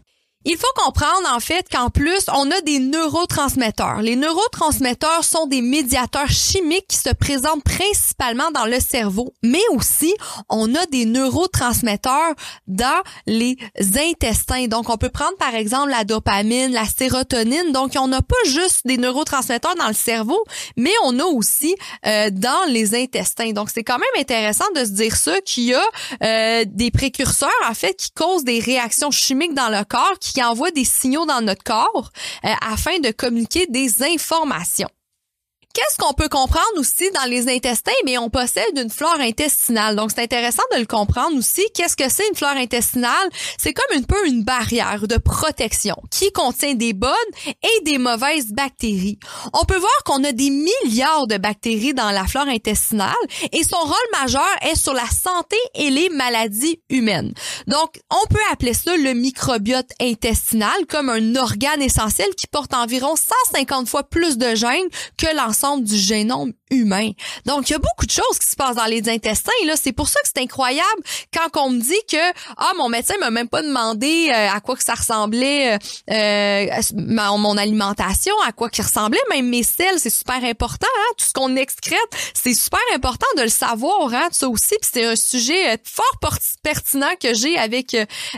Il 0.50 0.56
faut 0.56 0.82
comprendre 0.82 1.28
en 1.30 1.40
fait 1.40 1.66
qu'en 1.70 1.90
plus, 1.90 2.24
on 2.34 2.50
a 2.50 2.62
des 2.62 2.78
neurotransmetteurs. 2.78 4.00
Les 4.00 4.16
neurotransmetteurs 4.16 5.22
sont 5.22 5.46
des 5.46 5.60
médiateurs 5.60 6.30
chimiques 6.30 6.86
qui 6.88 6.96
se 6.96 7.10
présentent 7.10 7.62
principalement 7.64 8.50
dans 8.52 8.64
le 8.64 8.80
cerveau, 8.80 9.34
mais 9.42 9.60
aussi 9.72 10.14
on 10.48 10.74
a 10.74 10.86
des 10.86 11.04
neurotransmetteurs 11.04 12.32
dans 12.66 13.02
les 13.26 13.58
intestins. 13.94 14.68
Donc 14.68 14.88
on 14.88 14.96
peut 14.96 15.10
prendre 15.10 15.36
par 15.36 15.54
exemple 15.54 15.90
la 15.90 16.04
dopamine, 16.04 16.72
la 16.72 16.86
sérotonine. 16.86 17.72
Donc 17.72 17.92
on 17.98 18.08
n'a 18.08 18.22
pas 18.22 18.34
juste 18.46 18.86
des 18.86 18.96
neurotransmetteurs 18.96 19.74
dans 19.74 19.88
le 19.88 19.92
cerveau, 19.92 20.42
mais 20.78 20.94
on 21.04 21.18
a 21.18 21.24
aussi 21.24 21.76
euh, 22.06 22.30
dans 22.32 22.64
les 22.68 22.94
intestins. 22.94 23.52
Donc 23.52 23.68
c'est 23.68 23.84
quand 23.84 23.98
même 23.98 24.08
intéressant 24.18 24.64
de 24.74 24.82
se 24.86 24.92
dire 24.92 25.14
ça 25.14 25.42
qu'il 25.42 25.64
y 25.64 25.74
a 25.74 25.84
euh, 26.22 26.64
des 26.66 26.90
précurseurs 26.90 27.50
en 27.68 27.74
fait 27.74 27.92
qui 27.92 28.12
causent 28.12 28.44
des 28.44 28.60
réactions 28.60 29.10
chimiques 29.10 29.52
dans 29.52 29.68
le 29.68 29.84
corps 29.84 30.18
envoie 30.42 30.70
des 30.70 30.84
signaux 30.84 31.26
dans 31.26 31.40
notre 31.40 31.64
corps 31.64 32.10
euh, 32.44 32.48
afin 32.60 32.98
de 32.98 33.10
communiquer 33.10 33.66
des 33.66 34.02
informations. 34.02 34.88
Qu'est-ce 35.74 35.98
qu'on 35.98 36.14
peut 36.14 36.28
comprendre 36.28 36.78
aussi 36.78 37.10
dans 37.12 37.28
les 37.28 37.48
intestins? 37.48 37.92
Mais 38.06 38.16
on 38.16 38.30
possède 38.30 38.76
une 38.76 38.88
flore 38.90 39.20
intestinale. 39.20 39.96
Donc, 39.96 40.10
c'est 40.10 40.22
intéressant 40.22 40.62
de 40.72 40.78
le 40.78 40.86
comprendre 40.86 41.36
aussi. 41.36 41.62
Qu'est-ce 41.74 41.94
que 41.94 42.08
c'est 42.08 42.26
une 42.28 42.34
flore 42.34 42.56
intestinale? 42.56 43.28
C'est 43.58 43.74
comme 43.74 43.98
un 43.98 44.02
peu 44.02 44.26
une 44.26 44.44
barrière 44.44 45.06
de 45.06 45.18
protection 45.18 45.94
qui 46.10 46.32
contient 46.32 46.74
des 46.74 46.94
bonnes 46.94 47.12
et 47.46 47.84
des 47.84 47.98
mauvaises 47.98 48.52
bactéries. 48.52 49.18
On 49.52 49.64
peut 49.66 49.76
voir 49.76 50.04
qu'on 50.04 50.24
a 50.24 50.32
des 50.32 50.50
milliards 50.50 51.26
de 51.26 51.36
bactéries 51.36 51.94
dans 51.94 52.10
la 52.10 52.26
flore 52.26 52.48
intestinale 52.48 53.12
et 53.52 53.62
son 53.62 53.76
rôle 53.76 54.20
majeur 54.20 54.48
est 54.62 54.74
sur 54.74 54.94
la 54.94 55.06
santé 55.06 55.56
et 55.74 55.90
les 55.90 56.08
maladies 56.08 56.80
humaines. 56.88 57.34
Donc, 57.66 58.00
on 58.10 58.26
peut 58.28 58.40
appeler 58.50 58.74
ça 58.74 58.96
le 58.96 59.12
microbiote 59.12 59.90
intestinal 60.00 60.86
comme 60.88 61.10
un 61.10 61.36
organe 61.36 61.82
essentiel 61.82 62.34
qui 62.36 62.46
porte 62.46 62.72
environ 62.72 63.14
150 63.52 63.88
fois 63.88 64.02
plus 64.02 64.38
de 64.38 64.54
gènes 64.54 64.88
que 65.18 65.26
l'ensemble 65.36 65.57
du 65.80 65.96
génome 65.96 66.52
humain. 66.70 67.10
Donc, 67.46 67.68
il 67.68 67.72
y 67.72 67.76
a 67.76 67.78
beaucoup 67.78 68.06
de 68.06 68.10
choses 68.10 68.38
qui 68.40 68.48
se 68.48 68.56
passent 68.56 68.76
dans 68.76 68.84
les 68.86 69.08
intestins. 69.08 69.52
Là, 69.66 69.74
c'est 69.80 69.92
pour 69.92 70.08
ça 70.08 70.20
que 70.20 70.28
c'est 70.34 70.42
incroyable 70.42 71.02
quand 71.32 71.62
on 71.62 71.70
me 71.70 71.80
dit 71.80 72.00
que 72.10 72.16
ah 72.56 72.72
mon 72.76 72.88
médecin 72.88 73.14
m'a 73.20 73.30
même 73.30 73.48
pas 73.48 73.62
demandé 73.62 74.30
euh, 74.30 74.48
à 74.50 74.60
quoi 74.60 74.76
que 74.76 74.84
ça 74.84 74.94
ressemblait 74.94 75.74
euh, 75.74 75.78
euh 76.10 76.80
mon 77.38 77.56
alimentation, 77.56 78.34
à 78.46 78.52
quoi 78.52 78.68
qu'il 78.68 78.84
ressemblait, 78.84 79.20
même 79.30 79.48
mes 79.48 79.62
selles, 79.62 79.98
c'est 79.98 80.10
super 80.10 80.42
important. 80.44 80.86
Hein? 80.98 81.14
Tout 81.16 81.26
ce 81.26 81.32
qu'on 81.32 81.56
excrète, 81.56 81.98
c'est 82.34 82.54
super 82.54 82.80
important 82.94 83.26
de 83.36 83.42
le 83.42 83.48
savoir. 83.48 84.12
Hein? 84.12 84.28
Ça 84.32 84.48
aussi, 84.48 84.74
c'est 84.82 85.04
un 85.04 85.16
sujet 85.16 85.74
euh, 85.74 85.76
fort 85.84 86.38
pertinent 86.62 87.14
que 87.20 87.34
j'ai 87.34 87.56
avec 87.58 87.96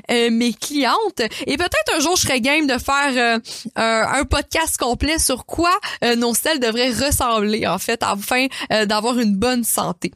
mes 0.09 0.53
clientes. 0.53 1.21
Et 1.47 1.56
peut-être 1.56 1.97
un 1.97 2.00
jour, 2.00 2.17
je 2.17 2.23
serais 2.23 2.41
game 2.41 2.67
de 2.67 2.79
faire 2.79 3.41
un, 3.77 4.21
un, 4.21 4.25
podcast 4.25 4.77
complet 4.77 5.19
sur 5.19 5.47
quoi 5.47 5.73
nos 6.17 6.35
selles 6.35 6.61
devraient 6.61 6.91
ressembler 6.91 7.67
en 7.67 7.79
fait 7.79 8.03
afin 8.20 8.46
euh, 8.72 8.87
d'avoir 8.87 9.19
une 9.19 9.37
bonne 9.37 9.64
santé. 9.64 10.12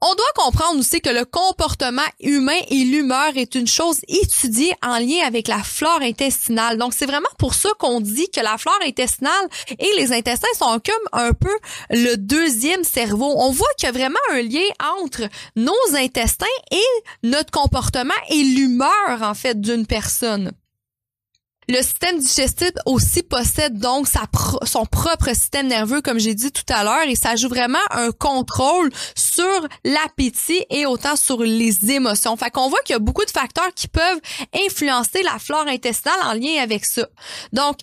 On 0.00 0.14
doit 0.14 0.44
comprendre 0.44 0.78
aussi 0.78 1.00
que 1.00 1.10
le 1.10 1.24
comportement 1.24 2.06
humain 2.20 2.60
et 2.68 2.84
l'humeur 2.84 3.32
est 3.34 3.56
une 3.56 3.66
chose 3.66 3.98
étudiée 4.06 4.72
en 4.80 5.00
lien 5.00 5.26
avec 5.26 5.48
la 5.48 5.58
flore 5.58 6.02
intestinale. 6.02 6.78
Donc, 6.78 6.94
c'est 6.94 7.06
vraiment 7.06 7.26
pour 7.36 7.54
ça 7.54 7.70
qu'on 7.80 8.00
dit 8.00 8.30
que 8.30 8.38
la 8.38 8.58
flore 8.58 8.78
intestinale 8.86 9.32
et 9.76 9.90
les 9.96 10.12
intestins 10.12 10.46
sont 10.56 10.78
comme 10.78 11.20
un 11.20 11.32
peu 11.32 11.56
le 11.90 12.14
deuxième 12.14 12.84
cerveau. 12.84 13.34
On 13.38 13.50
voit 13.50 13.66
qu'il 13.76 13.88
y 13.88 13.90
a 13.90 13.92
vraiment 13.92 14.20
un 14.30 14.42
lien 14.42 14.68
entre 15.02 15.28
nos 15.56 15.74
intestins 15.96 16.46
et 16.70 17.26
notre 17.26 17.50
comportement 17.50 18.14
et 18.30 18.44
l'humeur, 18.44 19.22
en 19.22 19.34
fait, 19.34 19.60
d'une 19.60 19.84
personne. 19.84 20.52
Le 21.70 21.82
système 21.82 22.18
digestif 22.18 22.70
aussi 22.86 23.22
possède 23.22 23.78
donc 23.78 24.06
son 24.08 24.86
propre 24.86 25.28
système 25.34 25.66
nerveux, 25.66 26.00
comme 26.00 26.18
j'ai 26.18 26.34
dit 26.34 26.50
tout 26.50 26.62
à 26.72 26.82
l'heure, 26.82 27.06
et 27.06 27.14
ça 27.14 27.36
joue 27.36 27.50
vraiment 27.50 27.78
un 27.90 28.10
contrôle 28.10 28.90
sur 29.14 29.68
l'appétit 29.84 30.64
et 30.70 30.86
autant 30.86 31.14
sur 31.14 31.42
les 31.42 31.90
émotions. 31.90 32.38
Fait 32.38 32.50
qu'on 32.50 32.70
voit 32.70 32.80
qu'il 32.86 32.94
y 32.94 32.96
a 32.96 33.00
beaucoup 33.00 33.24
de 33.26 33.30
facteurs 33.30 33.68
qui 33.74 33.86
peuvent 33.86 34.20
influencer 34.66 35.22
la 35.22 35.38
flore 35.38 35.66
intestinale 35.68 36.18
en 36.24 36.32
lien 36.32 36.62
avec 36.62 36.86
ça. 36.86 37.06
Donc, 37.52 37.76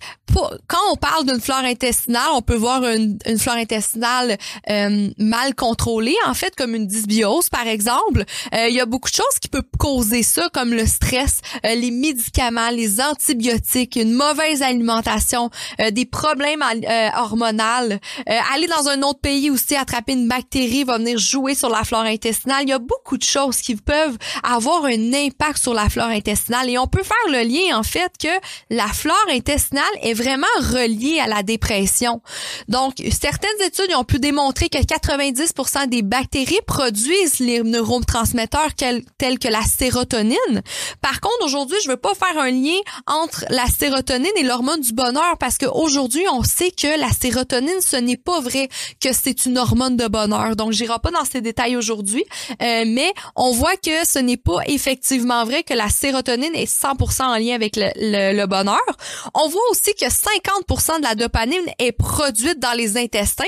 quand 0.68 0.80
on 0.92 0.96
parle 0.96 1.28
d'une 1.28 1.40
flore 1.40 1.60
intestinale, 1.60 2.30
on 2.34 2.42
peut 2.42 2.56
voir 2.56 2.84
une, 2.86 3.20
une 3.28 3.38
flore 3.38 3.56
intestinale 3.56 4.38
euh, 4.68 5.10
mal 5.20 5.54
contrôlée, 5.54 6.16
en 6.26 6.34
fait, 6.34 6.56
comme 6.56 6.74
une 6.74 6.88
dysbiose, 6.88 7.50
par 7.50 7.68
exemple. 7.68 8.26
Euh, 8.54 8.68
il 8.68 8.74
y 8.74 8.82
a 8.82 8.88
beaucoup 8.88 9.12
de 9.12 9.16
choses 9.16 9.40
qui 9.40 9.48
peuvent 9.48 9.62
causer 9.78 10.24
ça, 10.24 10.50
comme 10.52 10.74
le 10.74 10.88
stress, 10.88 11.42
euh, 11.66 11.76
les 11.76 11.92
médicaments, 11.92 12.72
les 12.72 13.00
antibiotiques 13.00 13.75
une 13.96 14.14
mauvaise 14.14 14.62
alimentation, 14.62 15.50
euh, 15.82 15.92
des 15.92 16.06
problèmes 16.06 16.64
euh, 16.64 17.10
hormonaux, 17.18 17.56
euh, 17.90 18.34
aller 18.54 18.68
dans 18.68 18.88
un 18.88 19.02
autre 19.02 19.20
pays 19.20 19.50
aussi 19.50 19.76
attraper 19.76 20.14
une 20.14 20.28
bactérie 20.28 20.84
va 20.84 20.98
venir 20.98 21.18
jouer 21.18 21.56
sur 21.56 21.70
la 21.70 21.84
flore 21.84 22.02
intestinale. 22.02 22.64
Il 22.64 22.70
y 22.70 22.74
a 22.74 22.80
beaucoup 22.80 23.18
de 23.18 23.24
choses 23.24 23.58
qui 23.58 23.76
peuvent 23.76 24.18
avoir 24.44 24.86
un 24.86 25.14
impact 25.14 25.58
sur 25.62 25.74
la 25.74 25.90
flore 25.90 26.08
intestinale 26.08 26.70
et 26.70 26.78
on 26.78 26.88
peut 26.88 27.04
faire 27.04 27.16
le 27.32 27.44
lien 27.48 27.78
en 27.78 27.84
fait 27.84 28.12
que 28.20 28.28
la 28.70 28.88
flore 28.88 29.16
intestinale 29.30 29.84
est 30.02 30.14
vraiment 30.14 30.46
reliée 30.60 31.20
à 31.20 31.28
la 31.28 31.44
dépression. 31.44 32.22
Donc 32.68 32.96
certaines 33.12 33.62
études 33.66 33.94
ont 33.96 34.04
pu 34.04 34.20
démontrer 34.20 34.70
que 34.70 34.78
90% 34.78 35.88
des 35.88 36.02
bactéries 36.02 36.60
produisent 36.66 37.40
les 37.40 37.62
neurotransmetteurs 37.62 38.74
tels 38.76 39.40
que 39.40 39.48
la 39.48 39.62
sérotonine. 39.64 40.62
Par 41.02 41.20
contre, 41.20 41.46
aujourd'hui, 41.46 41.78
je 41.84 41.90
veux 41.90 41.98
pas 41.98 42.14
faire 42.16 42.38
un 42.40 42.52
lien 42.52 42.78
entre 43.08 43.46
la 43.50 43.65
la 43.66 43.72
sérotonine 43.72 44.32
est 44.38 44.44
l'hormone 44.44 44.82
du 44.82 44.94
bonheur 44.94 45.38
parce 45.40 45.58
qu'aujourd'hui, 45.58 46.24
on 46.32 46.44
sait 46.44 46.70
que 46.70 47.00
la 47.00 47.10
sérotonine, 47.10 47.82
ce 47.82 47.96
n'est 47.96 48.18
pas 48.18 48.40
vrai 48.40 48.70
que 49.02 49.12
c'est 49.12 49.48
une 49.48 49.58
hormone 49.58 49.98
de 49.98 50.08
bonheur. 50.08 50.56
Donc, 50.56 50.72
j'irai 50.72 51.00
pas 51.02 51.10
dans 51.10 51.26
ces 51.26 51.42
détails 51.42 51.76
aujourd'hui, 51.76 52.24
euh, 52.62 52.84
mais 52.86 53.12
on 53.36 53.54
voit 53.54 53.76
que 53.78 54.06
ce 54.06 54.20
n'est 54.20 54.38
pas 54.38 54.60
effectivement 54.68 55.44
vrai 55.46 55.64
que 55.64 55.74
la 55.74 55.90
sérotonine 55.90 56.54
est 56.54 56.72
100% 56.72 57.24
en 57.24 57.38
lien 57.38 57.56
avec 57.56 57.76
le, 57.76 57.90
le 57.96 58.46
bonheur. 58.46 58.86
On 59.34 59.48
voit 59.50 59.62
aussi 59.72 59.96
que 59.96 60.06
50% 60.06 61.00
de 61.00 61.04
la 61.04 61.16
dopamine 61.16 61.66
est 61.80 61.92
produite 61.92 62.60
dans 62.60 62.78
les 62.78 62.98
intestins. 62.98 63.46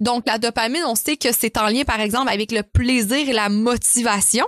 Donc, 0.00 0.24
la 0.26 0.38
dopamine, 0.38 0.84
on 0.86 0.94
sait 0.94 1.18
que 1.18 1.28
c'est 1.30 1.58
en 1.58 1.66
lien, 1.66 1.82
par 1.84 2.00
exemple, 2.00 2.30
avec 2.30 2.52
le 2.52 2.62
plaisir 2.62 3.28
et 3.28 3.32
la 3.34 3.50
motivation. 3.50 4.46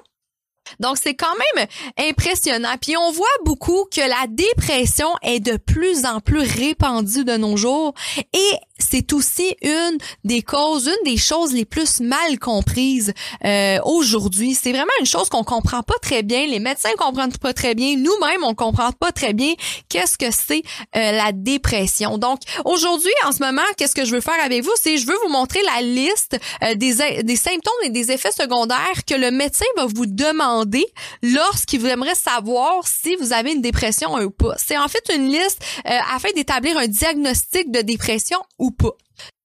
Donc, 0.78 0.96
c'est 1.02 1.14
quand 1.14 1.34
même 1.56 1.66
impressionnant. 1.98 2.76
Puis, 2.80 2.96
on 2.96 3.10
voit 3.12 3.26
beaucoup 3.44 3.86
que 3.90 4.00
la 4.00 4.26
dépression 4.28 5.08
est 5.22 5.40
de 5.40 5.56
plus 5.56 6.04
en 6.04 6.20
plus 6.20 6.40
répandue 6.40 7.24
de 7.24 7.36
nos 7.36 7.56
jours 7.56 7.94
et 8.32 8.52
c'est 8.82 9.12
aussi 9.12 9.54
une 9.62 9.98
des 10.24 10.42
causes, 10.42 10.86
une 10.86 11.12
des 11.12 11.18
choses 11.18 11.52
les 11.52 11.64
plus 11.64 12.00
mal 12.00 12.38
comprises 12.38 13.12
euh, 13.44 13.78
aujourd'hui. 13.84 14.54
C'est 14.54 14.72
vraiment 14.72 14.90
une 15.00 15.06
chose 15.06 15.28
qu'on 15.28 15.44
comprend 15.44 15.82
pas 15.82 15.98
très 16.02 16.22
bien. 16.22 16.46
Les 16.46 16.58
médecins 16.58 16.90
comprennent 16.98 17.36
pas 17.36 17.52
très 17.52 17.74
bien. 17.74 17.96
Nous-mêmes, 17.96 18.42
on 18.42 18.54
comprend 18.54 18.92
pas 18.92 19.12
très 19.12 19.32
bien 19.32 19.54
qu'est-ce 19.88 20.18
que 20.18 20.30
c'est 20.30 20.62
euh, 20.96 21.12
la 21.12 21.32
dépression. 21.32 22.18
Donc, 22.18 22.40
aujourd'hui, 22.64 23.12
en 23.26 23.32
ce 23.32 23.42
moment, 23.42 23.62
qu'est-ce 23.76 23.94
que 23.94 24.04
je 24.04 24.12
veux 24.12 24.20
faire 24.20 24.42
avec 24.42 24.64
vous? 24.64 24.72
C'est 24.80 24.96
je 24.96 25.06
veux 25.06 25.16
vous 25.24 25.32
montrer 25.32 25.60
la 25.74 25.82
liste 25.82 26.38
euh, 26.62 26.74
des, 26.74 27.22
des 27.22 27.36
symptômes 27.36 27.72
et 27.84 27.90
des 27.90 28.10
effets 28.10 28.32
secondaires 28.32 29.04
que 29.06 29.14
le 29.14 29.30
médecin 29.30 29.66
va 29.76 29.86
vous 29.86 30.06
demander 30.06 30.86
lorsqu'il 31.22 31.84
aimerait 31.86 32.14
savoir 32.14 32.86
si 32.86 33.16
vous 33.16 33.32
avez 33.32 33.52
une 33.52 33.62
dépression 33.62 34.14
ou 34.14 34.30
pas. 34.30 34.54
C'est 34.58 34.78
en 34.78 34.88
fait 34.88 35.02
une 35.14 35.28
liste 35.28 35.62
afin 35.84 36.28
d'établir 36.34 36.76
un 36.76 36.86
diagnostic 36.86 37.70
de 37.70 37.80
dépression 37.80 38.38
ou 38.58 38.69
pas. 38.70 38.92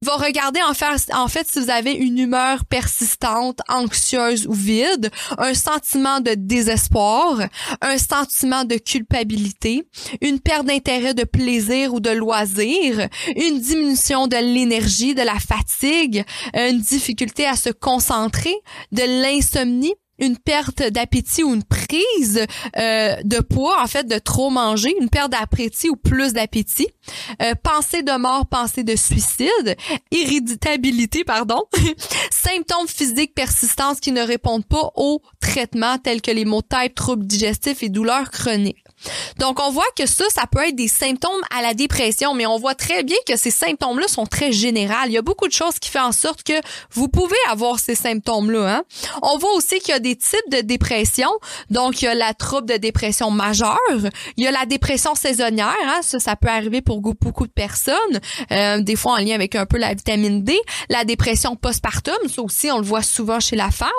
Il 0.01 0.07
va 0.07 0.15
regarder 0.17 0.59
en, 0.61 1.21
en 1.21 1.27
fait 1.27 1.47
si 1.49 1.59
vous 1.59 1.69
avez 1.69 1.93
une 1.93 2.19
humeur 2.19 2.65
persistante, 2.65 3.59
anxieuse 3.67 4.45
ou 4.47 4.53
vide, 4.53 5.09
un 5.37 5.53
sentiment 5.53 6.19
de 6.19 6.35
désespoir, 6.35 7.39
un 7.81 7.97
sentiment 7.97 8.65
de 8.65 8.75
culpabilité, 8.75 9.87
une 10.21 10.39
perte 10.39 10.65
d'intérêt 10.65 11.13
de 11.13 11.23
plaisir 11.23 11.93
ou 11.93 11.99
de 11.99 12.11
loisir, 12.11 13.07
une 13.35 13.59
diminution 13.59 14.27
de 14.27 14.37
l'énergie, 14.37 15.15
de 15.15 15.23
la 15.23 15.39
fatigue, 15.39 16.23
une 16.53 16.79
difficulté 16.79 17.45
à 17.45 17.55
se 17.55 17.69
concentrer, 17.69 18.55
de 18.91 19.23
l'insomnie, 19.23 19.95
une 20.19 20.37
perte 20.37 20.81
d'appétit 20.83 21.43
ou 21.43 21.53
une 21.53 21.63
prise 21.63 22.45
euh, 22.77 23.15
de 23.23 23.39
poids, 23.39 23.81
en 23.81 23.87
fait, 23.87 24.07
de 24.07 24.17
trop 24.17 24.49
manger, 24.49 24.93
une 24.99 25.09
perte 25.09 25.31
d'appétit 25.31 25.89
ou 25.89 25.95
plus 25.95 26.33
d'appétit, 26.33 26.87
euh, 27.41 27.53
pensée 27.61 28.03
de 28.03 28.17
mort, 28.17 28.47
pensée 28.47 28.83
de 28.83 28.95
suicide, 28.95 29.75
irritabilité, 30.11 31.23
pardon, 31.23 31.63
symptômes 32.31 32.87
physiques 32.87 33.35
persistants 33.35 33.95
qui 33.95 34.11
ne 34.11 34.21
répondent 34.21 34.65
pas 34.65 34.91
au 34.95 35.21
traitement 35.39 35.97
tels 35.97 36.21
que 36.21 36.31
les 36.31 36.45
maux 36.45 36.61
de 36.61 36.93
troubles 36.93 37.25
digestifs 37.25 37.83
et 37.83 37.89
douleurs 37.89 38.31
chroniques. 38.31 38.84
Donc, 39.39 39.59
on 39.59 39.71
voit 39.71 39.85
que 39.97 40.05
ça, 40.05 40.25
ça 40.29 40.43
peut 40.49 40.67
être 40.67 40.75
des 40.75 40.87
symptômes 40.87 41.41
à 41.55 41.61
la 41.61 41.73
dépression, 41.73 42.33
mais 42.33 42.45
on 42.45 42.57
voit 42.57 42.75
très 42.75 43.03
bien 43.03 43.17
que 43.27 43.37
ces 43.37 43.51
symptômes-là 43.51 44.07
sont 44.07 44.25
très 44.25 44.51
généraux. 44.51 44.93
Il 45.05 45.11
y 45.11 45.17
a 45.17 45.21
beaucoup 45.21 45.47
de 45.47 45.53
choses 45.53 45.79
qui 45.79 45.89
font 45.89 46.01
en 46.01 46.11
sorte 46.11 46.43
que 46.43 46.53
vous 46.91 47.07
pouvez 47.07 47.35
avoir 47.49 47.79
ces 47.79 47.95
symptômes-là. 47.95 48.77
Hein. 48.77 48.83
On 49.21 49.37
voit 49.37 49.53
aussi 49.55 49.79
qu'il 49.79 49.89
y 49.89 49.93
a 49.93 49.99
des 49.99 50.15
types 50.15 50.49
de 50.51 50.61
dépression. 50.61 51.29
Donc, 51.69 52.01
il 52.01 52.05
y 52.05 52.07
a 52.07 52.15
la 52.15 52.33
trouble 52.33 52.67
de 52.67 52.77
dépression 52.77 53.31
majeure. 53.31 53.77
Il 54.37 54.43
y 54.43 54.47
a 54.47 54.51
la 54.51 54.65
dépression 54.65 55.15
saisonnière. 55.15 55.75
Hein. 55.85 55.99
Ça, 56.01 56.19
ça 56.19 56.35
peut 56.35 56.47
arriver 56.47 56.81
pour 56.81 57.01
beaucoup 57.01 57.47
de 57.47 57.51
personnes. 57.51 57.95
Euh, 58.51 58.81
des 58.81 58.95
fois 58.95 59.13
en 59.13 59.17
lien 59.17 59.35
avec 59.35 59.55
un 59.55 59.65
peu 59.65 59.77
la 59.77 59.93
vitamine 59.93 60.43
D. 60.43 60.57
La 60.89 61.03
dépression 61.03 61.55
postpartum, 61.55 62.15
ça 62.33 62.41
aussi, 62.41 62.71
on 62.71 62.77
le 62.77 62.85
voit 62.85 63.03
souvent 63.03 63.39
chez 63.39 63.55
la 63.55 63.71
femme. 63.71 63.89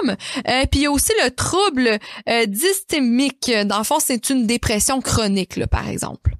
Euh, 0.48 0.64
puis, 0.70 0.80
il 0.80 0.82
y 0.82 0.86
a 0.86 0.90
aussi 0.90 1.12
le 1.22 1.30
trouble 1.30 1.98
euh, 2.28 2.46
dystémique. 2.46 3.50
Dans 3.64 3.78
le 3.78 3.84
fond, 3.84 3.98
c'est 4.00 4.30
une 4.30 4.46
dépression 4.46 4.85
chronique, 5.00 5.64
par 5.66 5.88
exemple 5.88 6.36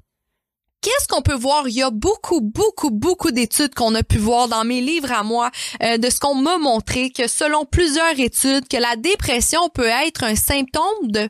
qu'est-ce 0.86 1.08
qu'on 1.08 1.20
peut 1.20 1.34
voir? 1.34 1.66
Il 1.66 1.74
y 1.74 1.82
a 1.82 1.90
beaucoup, 1.90 2.40
beaucoup, 2.40 2.90
beaucoup 2.92 3.32
d'études 3.32 3.74
qu'on 3.74 3.92
a 3.96 4.04
pu 4.04 4.18
voir 4.18 4.46
dans 4.46 4.64
mes 4.64 4.80
livres 4.80 5.10
à 5.10 5.24
moi, 5.24 5.50
euh, 5.82 5.98
de 5.98 6.08
ce 6.08 6.20
qu'on 6.20 6.36
m'a 6.36 6.58
montré, 6.58 7.10
que 7.10 7.26
selon 7.26 7.64
plusieurs 7.64 8.20
études, 8.20 8.68
que 8.68 8.76
la 8.76 8.94
dépression 8.94 9.68
peut 9.68 9.90
être 10.06 10.22
un 10.22 10.36
symptôme 10.36 11.10
de 11.10 11.28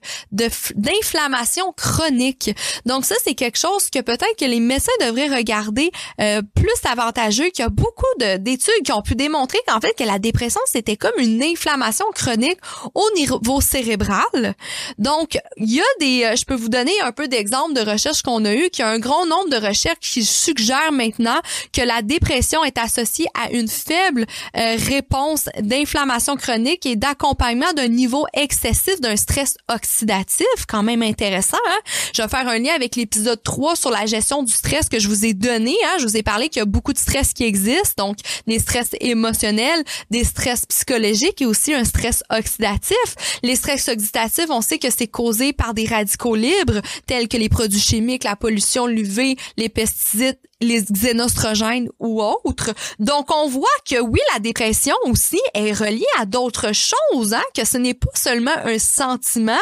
d'inflammation 0.74 1.72
chronique. 1.74 2.50
Donc 2.84 3.06
ça, 3.06 3.14
c'est 3.24 3.34
quelque 3.34 3.58
chose 3.58 3.88
que 3.88 4.00
peut-être 4.00 4.36
que 4.38 4.44
les 4.44 4.60
médecins 4.60 4.92
devraient 5.00 5.34
regarder 5.34 5.90
euh, 6.20 6.42
plus 6.54 6.90
avantageux, 6.90 7.48
qu'il 7.48 7.62
y 7.62 7.66
a 7.66 7.70
beaucoup 7.70 8.04
d'études 8.18 8.82
qui 8.84 8.92
ont 8.92 9.00
pu 9.00 9.14
démontrer 9.14 9.58
qu'en 9.66 9.80
fait, 9.80 9.94
que 9.94 10.04
la 10.04 10.18
dépression, 10.18 10.60
c'était 10.66 10.96
comme 10.96 11.18
une 11.18 11.42
inflammation 11.42 12.04
chronique 12.14 12.58
au 12.94 13.08
niveau 13.16 13.60
cérébral. 13.62 14.54
Donc, 14.98 15.38
il 15.56 15.72
y 15.72 15.80
a 15.80 15.84
des, 16.00 16.24
euh, 16.24 16.36
je 16.36 16.44
peux 16.44 16.54
vous 16.54 16.68
donner 16.68 16.92
un 17.00 17.12
peu 17.12 17.26
d'exemples 17.26 17.72
de 17.72 17.90
recherches 17.90 18.22
qu'on 18.22 18.44
a 18.44 18.54
eu, 18.54 18.68
qu'il 18.68 18.84
y 18.84 18.88
a 18.88 18.90
un 18.90 18.98
grand 18.98 19.24
nombre 19.24 19.45
de 19.50 19.56
recherches 19.56 19.98
qui 20.00 20.24
suggèrent 20.24 20.92
maintenant 20.92 21.38
que 21.72 21.82
la 21.82 22.02
dépression 22.02 22.64
est 22.64 22.78
associée 22.78 23.26
à 23.34 23.50
une 23.50 23.68
faible 23.68 24.26
euh, 24.56 24.76
réponse 24.88 25.48
d'inflammation 25.60 26.36
chronique 26.36 26.86
et 26.86 26.96
d'accompagnement 26.96 27.72
d'un 27.74 27.88
niveau 27.88 28.26
excessif 28.34 29.00
d'un 29.00 29.16
stress 29.16 29.56
oxydatif, 29.68 30.46
quand 30.68 30.82
même 30.82 31.02
intéressant. 31.02 31.58
Hein? 31.68 31.78
Je 32.14 32.22
vais 32.22 32.28
faire 32.28 32.48
un 32.48 32.58
lien 32.58 32.72
avec 32.74 32.96
l'épisode 32.96 33.42
3 33.42 33.76
sur 33.76 33.90
la 33.90 34.06
gestion 34.06 34.42
du 34.42 34.52
stress 34.52 34.88
que 34.88 34.98
je 34.98 35.08
vous 35.08 35.24
ai 35.24 35.34
donné. 35.34 35.76
Hein? 35.84 35.96
Je 35.98 36.04
vous 36.04 36.16
ai 36.16 36.22
parlé 36.22 36.48
qu'il 36.48 36.60
y 36.60 36.62
a 36.62 36.66
beaucoup 36.66 36.92
de 36.92 36.98
stress 36.98 37.32
qui 37.32 37.44
existent, 37.44 38.06
donc 38.06 38.18
des 38.46 38.58
stress 38.58 38.90
émotionnels, 39.00 39.82
des 40.10 40.24
stress 40.24 40.66
psychologiques 40.66 41.42
et 41.42 41.46
aussi 41.46 41.74
un 41.74 41.84
stress 41.84 42.22
oxydatif. 42.30 42.96
Les 43.42 43.56
stress 43.56 43.88
oxydatifs, 43.88 44.50
on 44.50 44.60
sait 44.60 44.78
que 44.78 44.88
c'est 44.90 45.06
causé 45.06 45.52
par 45.52 45.74
des 45.74 45.86
radicaux 45.86 46.34
libres 46.34 46.80
tels 47.06 47.28
que 47.28 47.36
les 47.36 47.48
produits 47.48 47.80
chimiques, 47.80 48.24
la 48.24 48.36
pollution, 48.36 48.86
l'UV, 48.86 49.35
les 49.56 49.68
pesticides, 49.68 50.38
les 50.60 50.82
xénostrogènes 50.82 51.88
ou 51.98 52.22
autres. 52.22 52.72
Donc, 52.98 53.34
on 53.34 53.48
voit 53.48 53.68
que 53.88 54.00
oui, 54.00 54.20
la 54.32 54.40
dépression 54.40 54.94
aussi 55.06 55.40
est 55.54 55.72
reliée 55.72 56.04
à 56.18 56.26
d'autres 56.26 56.72
choses, 56.72 57.34
hein, 57.34 57.42
que 57.54 57.66
ce 57.66 57.76
n'est 57.76 57.94
pas 57.94 58.10
seulement 58.14 58.56
un 58.64 58.78
sentiment, 58.78 59.52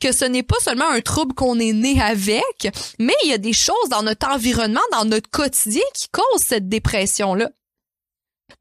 que 0.00 0.12
ce 0.12 0.24
n'est 0.24 0.42
pas 0.42 0.60
seulement 0.60 0.88
un 0.88 1.00
trouble 1.00 1.34
qu'on 1.34 1.58
est 1.58 1.72
né 1.72 2.00
avec, 2.00 2.68
mais 2.98 3.14
il 3.24 3.30
y 3.30 3.34
a 3.34 3.38
des 3.38 3.52
choses 3.52 3.88
dans 3.90 4.02
notre 4.02 4.28
environnement, 4.28 4.80
dans 4.92 5.04
notre 5.04 5.30
quotidien 5.30 5.82
qui 5.94 6.08
causent 6.08 6.42
cette 6.42 6.68
dépression-là. 6.68 7.50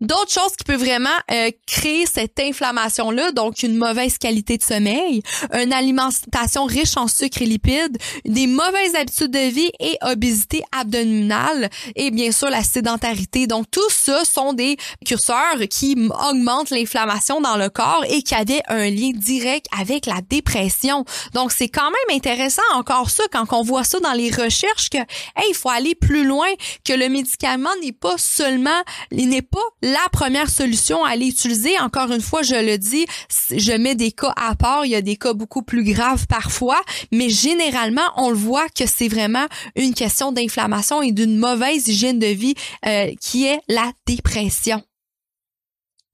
D'autres 0.01 0.31
choses 0.31 0.55
qui 0.57 0.63
peuvent 0.65 0.83
vraiment 0.83 1.09
euh, 1.31 1.51
créer 1.67 2.05
cette 2.05 2.39
inflammation-là, 2.39 3.31
donc 3.31 3.63
une 3.63 3.77
mauvaise 3.77 4.17
qualité 4.17 4.57
de 4.57 4.63
sommeil, 4.63 5.21
une 5.53 5.71
alimentation 5.71 6.65
riche 6.65 6.97
en 6.97 7.07
sucre 7.07 7.41
et 7.41 7.45
lipides, 7.45 7.97
des 8.25 8.47
mauvaises 8.47 8.95
habitudes 8.95 9.31
de 9.31 9.49
vie 9.49 9.71
et 9.79 9.97
obésité 10.01 10.63
abdominale 10.77 11.69
et 11.95 12.11
bien 12.11 12.31
sûr 12.31 12.49
la 12.49 12.63
sédentarité. 12.63 13.47
Donc 13.47 13.69
tout 13.71 13.89
ça 13.89 14.25
sont 14.25 14.53
des 14.53 14.77
curseurs 15.05 15.59
qui 15.69 15.95
augmentent 16.29 16.71
l'inflammation 16.71 17.39
dans 17.39 17.55
le 17.55 17.69
corps 17.69 18.03
et 18.09 18.23
qui 18.23 18.35
avaient 18.35 18.63
un 18.67 18.89
lien 18.89 19.11
direct 19.13 19.67
avec 19.79 20.05
la 20.05 20.21
dépression. 20.21 21.05
Donc 21.33 21.51
c'est 21.51 21.69
quand 21.69 21.91
même 21.91 22.17
intéressant 22.17 22.61
encore 22.73 23.09
ça 23.09 23.23
quand 23.31 23.45
on 23.53 23.63
voit 23.63 23.83
ça 23.83 23.99
dans 23.99 24.13
les 24.13 24.31
recherches 24.31 24.89
que 24.89 24.97
hey, 24.97 25.47
il 25.49 25.55
faut 25.55 25.69
aller 25.69 25.95
plus 25.95 26.25
loin 26.25 26.47
que 26.83 26.93
le 26.93 27.07
médicament 27.09 27.69
n'est 27.81 27.91
pas 27.91 28.17
seulement 28.17 28.81
il 29.11 29.29
n'est 29.29 29.41
pas 29.41 29.59
la 29.83 30.07
première 30.13 30.49
solution 30.49 31.03
à 31.03 31.09
aller 31.09 31.27
utiliser. 31.27 31.77
Encore 31.79 32.11
une 32.11 32.21
fois, 32.21 32.41
je 32.41 32.55
le 32.55 32.77
dis, 32.77 33.05
je 33.51 33.73
mets 33.73 33.95
des 33.95 34.13
cas 34.13 34.33
à 34.37 34.55
part. 34.55 34.85
Il 34.85 34.91
y 34.91 34.95
a 34.95 35.01
des 35.01 35.17
cas 35.17 35.33
beaucoup 35.33 35.61
plus 35.61 35.83
graves 35.83 36.25
parfois, 36.27 36.81
mais 37.11 37.29
généralement, 37.29 38.01
on 38.15 38.29
le 38.29 38.35
voit 38.35 38.69
que 38.69 38.85
c'est 38.87 39.09
vraiment 39.09 39.45
une 39.75 39.93
question 39.93 40.31
d'inflammation 40.31 41.01
et 41.01 41.11
d'une 41.11 41.37
mauvaise 41.37 41.87
hygiène 41.89 42.17
de 42.17 42.27
vie 42.27 42.55
euh, 42.85 43.11
qui 43.19 43.45
est 43.45 43.59
la 43.67 43.91
dépression. 44.07 44.81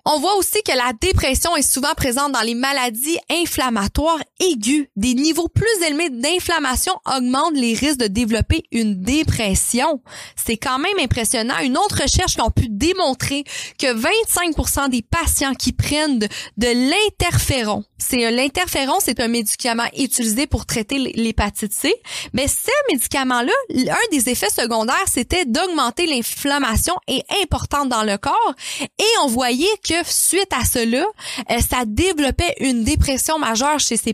On 0.06 0.20
voit 0.20 0.36
aussi 0.38 0.64
que 0.64 0.76
la 0.76 0.92
dépression 1.00 1.56
est 1.56 1.62
souvent 1.62 1.94
présente 1.96 2.32
dans 2.32 2.42
les 2.42 2.56
maladies 2.56 3.20
inflammatoires 3.30 4.20
aiguës. 4.40 4.88
Des 4.96 5.14
niveaux 5.14 5.48
plus 5.48 5.88
élevés 5.88 6.10
d'inflammation 6.10 6.94
augmentent 7.06 7.56
les 7.56 7.74
risques 7.74 8.00
de 8.00 8.08
développer 8.08 8.64
une 8.72 9.02
dépression. 9.02 10.02
C'est 10.36 10.58
quand 10.58 10.80
même 10.80 11.00
impressionnant. 11.00 11.58
Une 11.64 11.78
autre 11.78 12.02
recherche 12.02 12.36
qui 12.36 12.42
a 12.42 12.50
pu 12.50 12.68
démontrer 12.70 13.44
que 13.78 13.88
25% 13.88 14.90
des 14.90 15.02
patients 15.02 15.54
qui 15.54 15.74
prennent 15.74 16.20
de, 16.20 16.28
l'interféron, 16.58 17.84
c'est 17.98 18.32
l'interféron, 18.32 18.96
c'est 19.00 19.20
un 19.20 19.28
médicament 19.28 19.88
utilisé 19.98 20.48
pour 20.48 20.66
traiter 20.66 20.98
l'hépatite 20.98 21.74
C, 21.74 21.94
mais 22.34 22.48
ce 22.48 22.72
médicament-là, 22.92 23.52
un 23.76 24.12
des 24.12 24.30
effets 24.30 24.50
secondaires, 24.50 24.96
c'était 25.08 25.46
d'augmenter 25.46 26.06
l'inflammation 26.06 26.96
et 27.08 27.24
importante 27.44 27.90
dans 27.90 28.04
le 28.04 28.18
corps 28.18 28.54
et 28.82 29.18
on 29.24 29.28
voyait 29.28 29.68
que 29.88 29.96
suite 30.06 30.52
à 30.52 30.66
cela, 30.66 31.06
euh, 31.52 31.60
ça 31.60 31.86
développait 31.86 32.56
une 32.60 32.84
dépression 32.84 33.40
majeure 33.40 33.80
chez 33.80 33.98
ces 33.98 34.14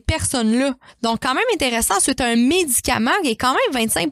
Donc, 1.01 1.19
quand 1.21 1.33
même 1.33 1.43
intéressant, 1.53 1.95
c'est 1.99 2.21
un 2.21 2.35
médicament 2.35 3.11
qui 3.23 3.31
est 3.31 3.35
quand 3.35 3.53
même 3.53 3.87
25 3.87 4.11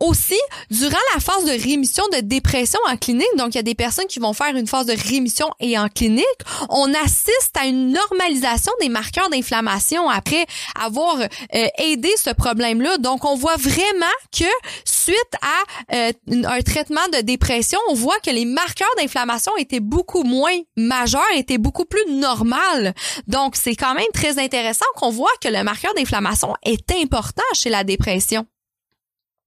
Aussi, 0.00 0.38
durant 0.70 0.98
la 1.14 1.20
phase 1.20 1.44
de 1.44 1.50
rémission 1.50 2.04
de 2.12 2.20
dépression 2.20 2.80
en 2.88 2.96
clinique, 2.96 3.26
donc 3.36 3.54
il 3.54 3.56
y 3.56 3.60
a 3.60 3.62
des 3.62 3.74
personnes 3.74 4.06
qui 4.06 4.18
vont 4.18 4.32
faire 4.32 4.54
une 4.56 4.66
phase 4.66 4.86
de 4.86 4.94
rémission 5.08 5.48
et 5.60 5.78
en 5.78 5.88
clinique, 5.88 6.24
on 6.68 6.92
assiste 6.94 7.56
à 7.58 7.66
une 7.66 7.92
normalisation 7.92 8.72
des 8.80 8.88
marqueurs 8.88 9.28
d'inflammation 9.30 10.08
après 10.08 10.46
avoir 10.80 11.16
euh, 11.20 11.66
aidé 11.78 12.10
ce 12.16 12.30
problème-là. 12.30 12.98
Donc, 12.98 13.24
on 13.24 13.36
voit 13.36 13.56
vraiment 13.56 14.06
que 14.36 14.44
suite 14.84 15.16
à 15.40 15.94
euh, 15.94 16.12
un 16.44 16.60
traitement 16.62 17.06
de 17.12 17.20
dépression, 17.20 17.78
on 17.88 17.94
voit 17.94 18.18
que 18.24 18.30
les 18.30 18.44
marqueurs 18.44 18.94
d'inflammation 18.98 19.52
étaient 19.56 19.80
beaucoup 19.80 20.22
moins 20.22 20.56
majeurs, 20.76 21.22
étaient 21.34 21.58
beaucoup 21.58 21.84
plus 21.84 22.04
normales. 22.10 22.94
Donc, 23.26 23.56
c'est 23.56 23.76
quand 23.76 23.94
même 23.94 24.04
très 24.14 24.38
intéressant 24.38 24.86
qu'on 24.96 25.10
voit 25.10 25.30
que 25.40 25.48
le 25.48 25.62
marqueur 25.62 25.94
d'inflammation 25.94 26.54
est 26.64 26.90
important 26.92 27.42
chez 27.54 27.70
la 27.70 27.84
dépression. 27.84 28.46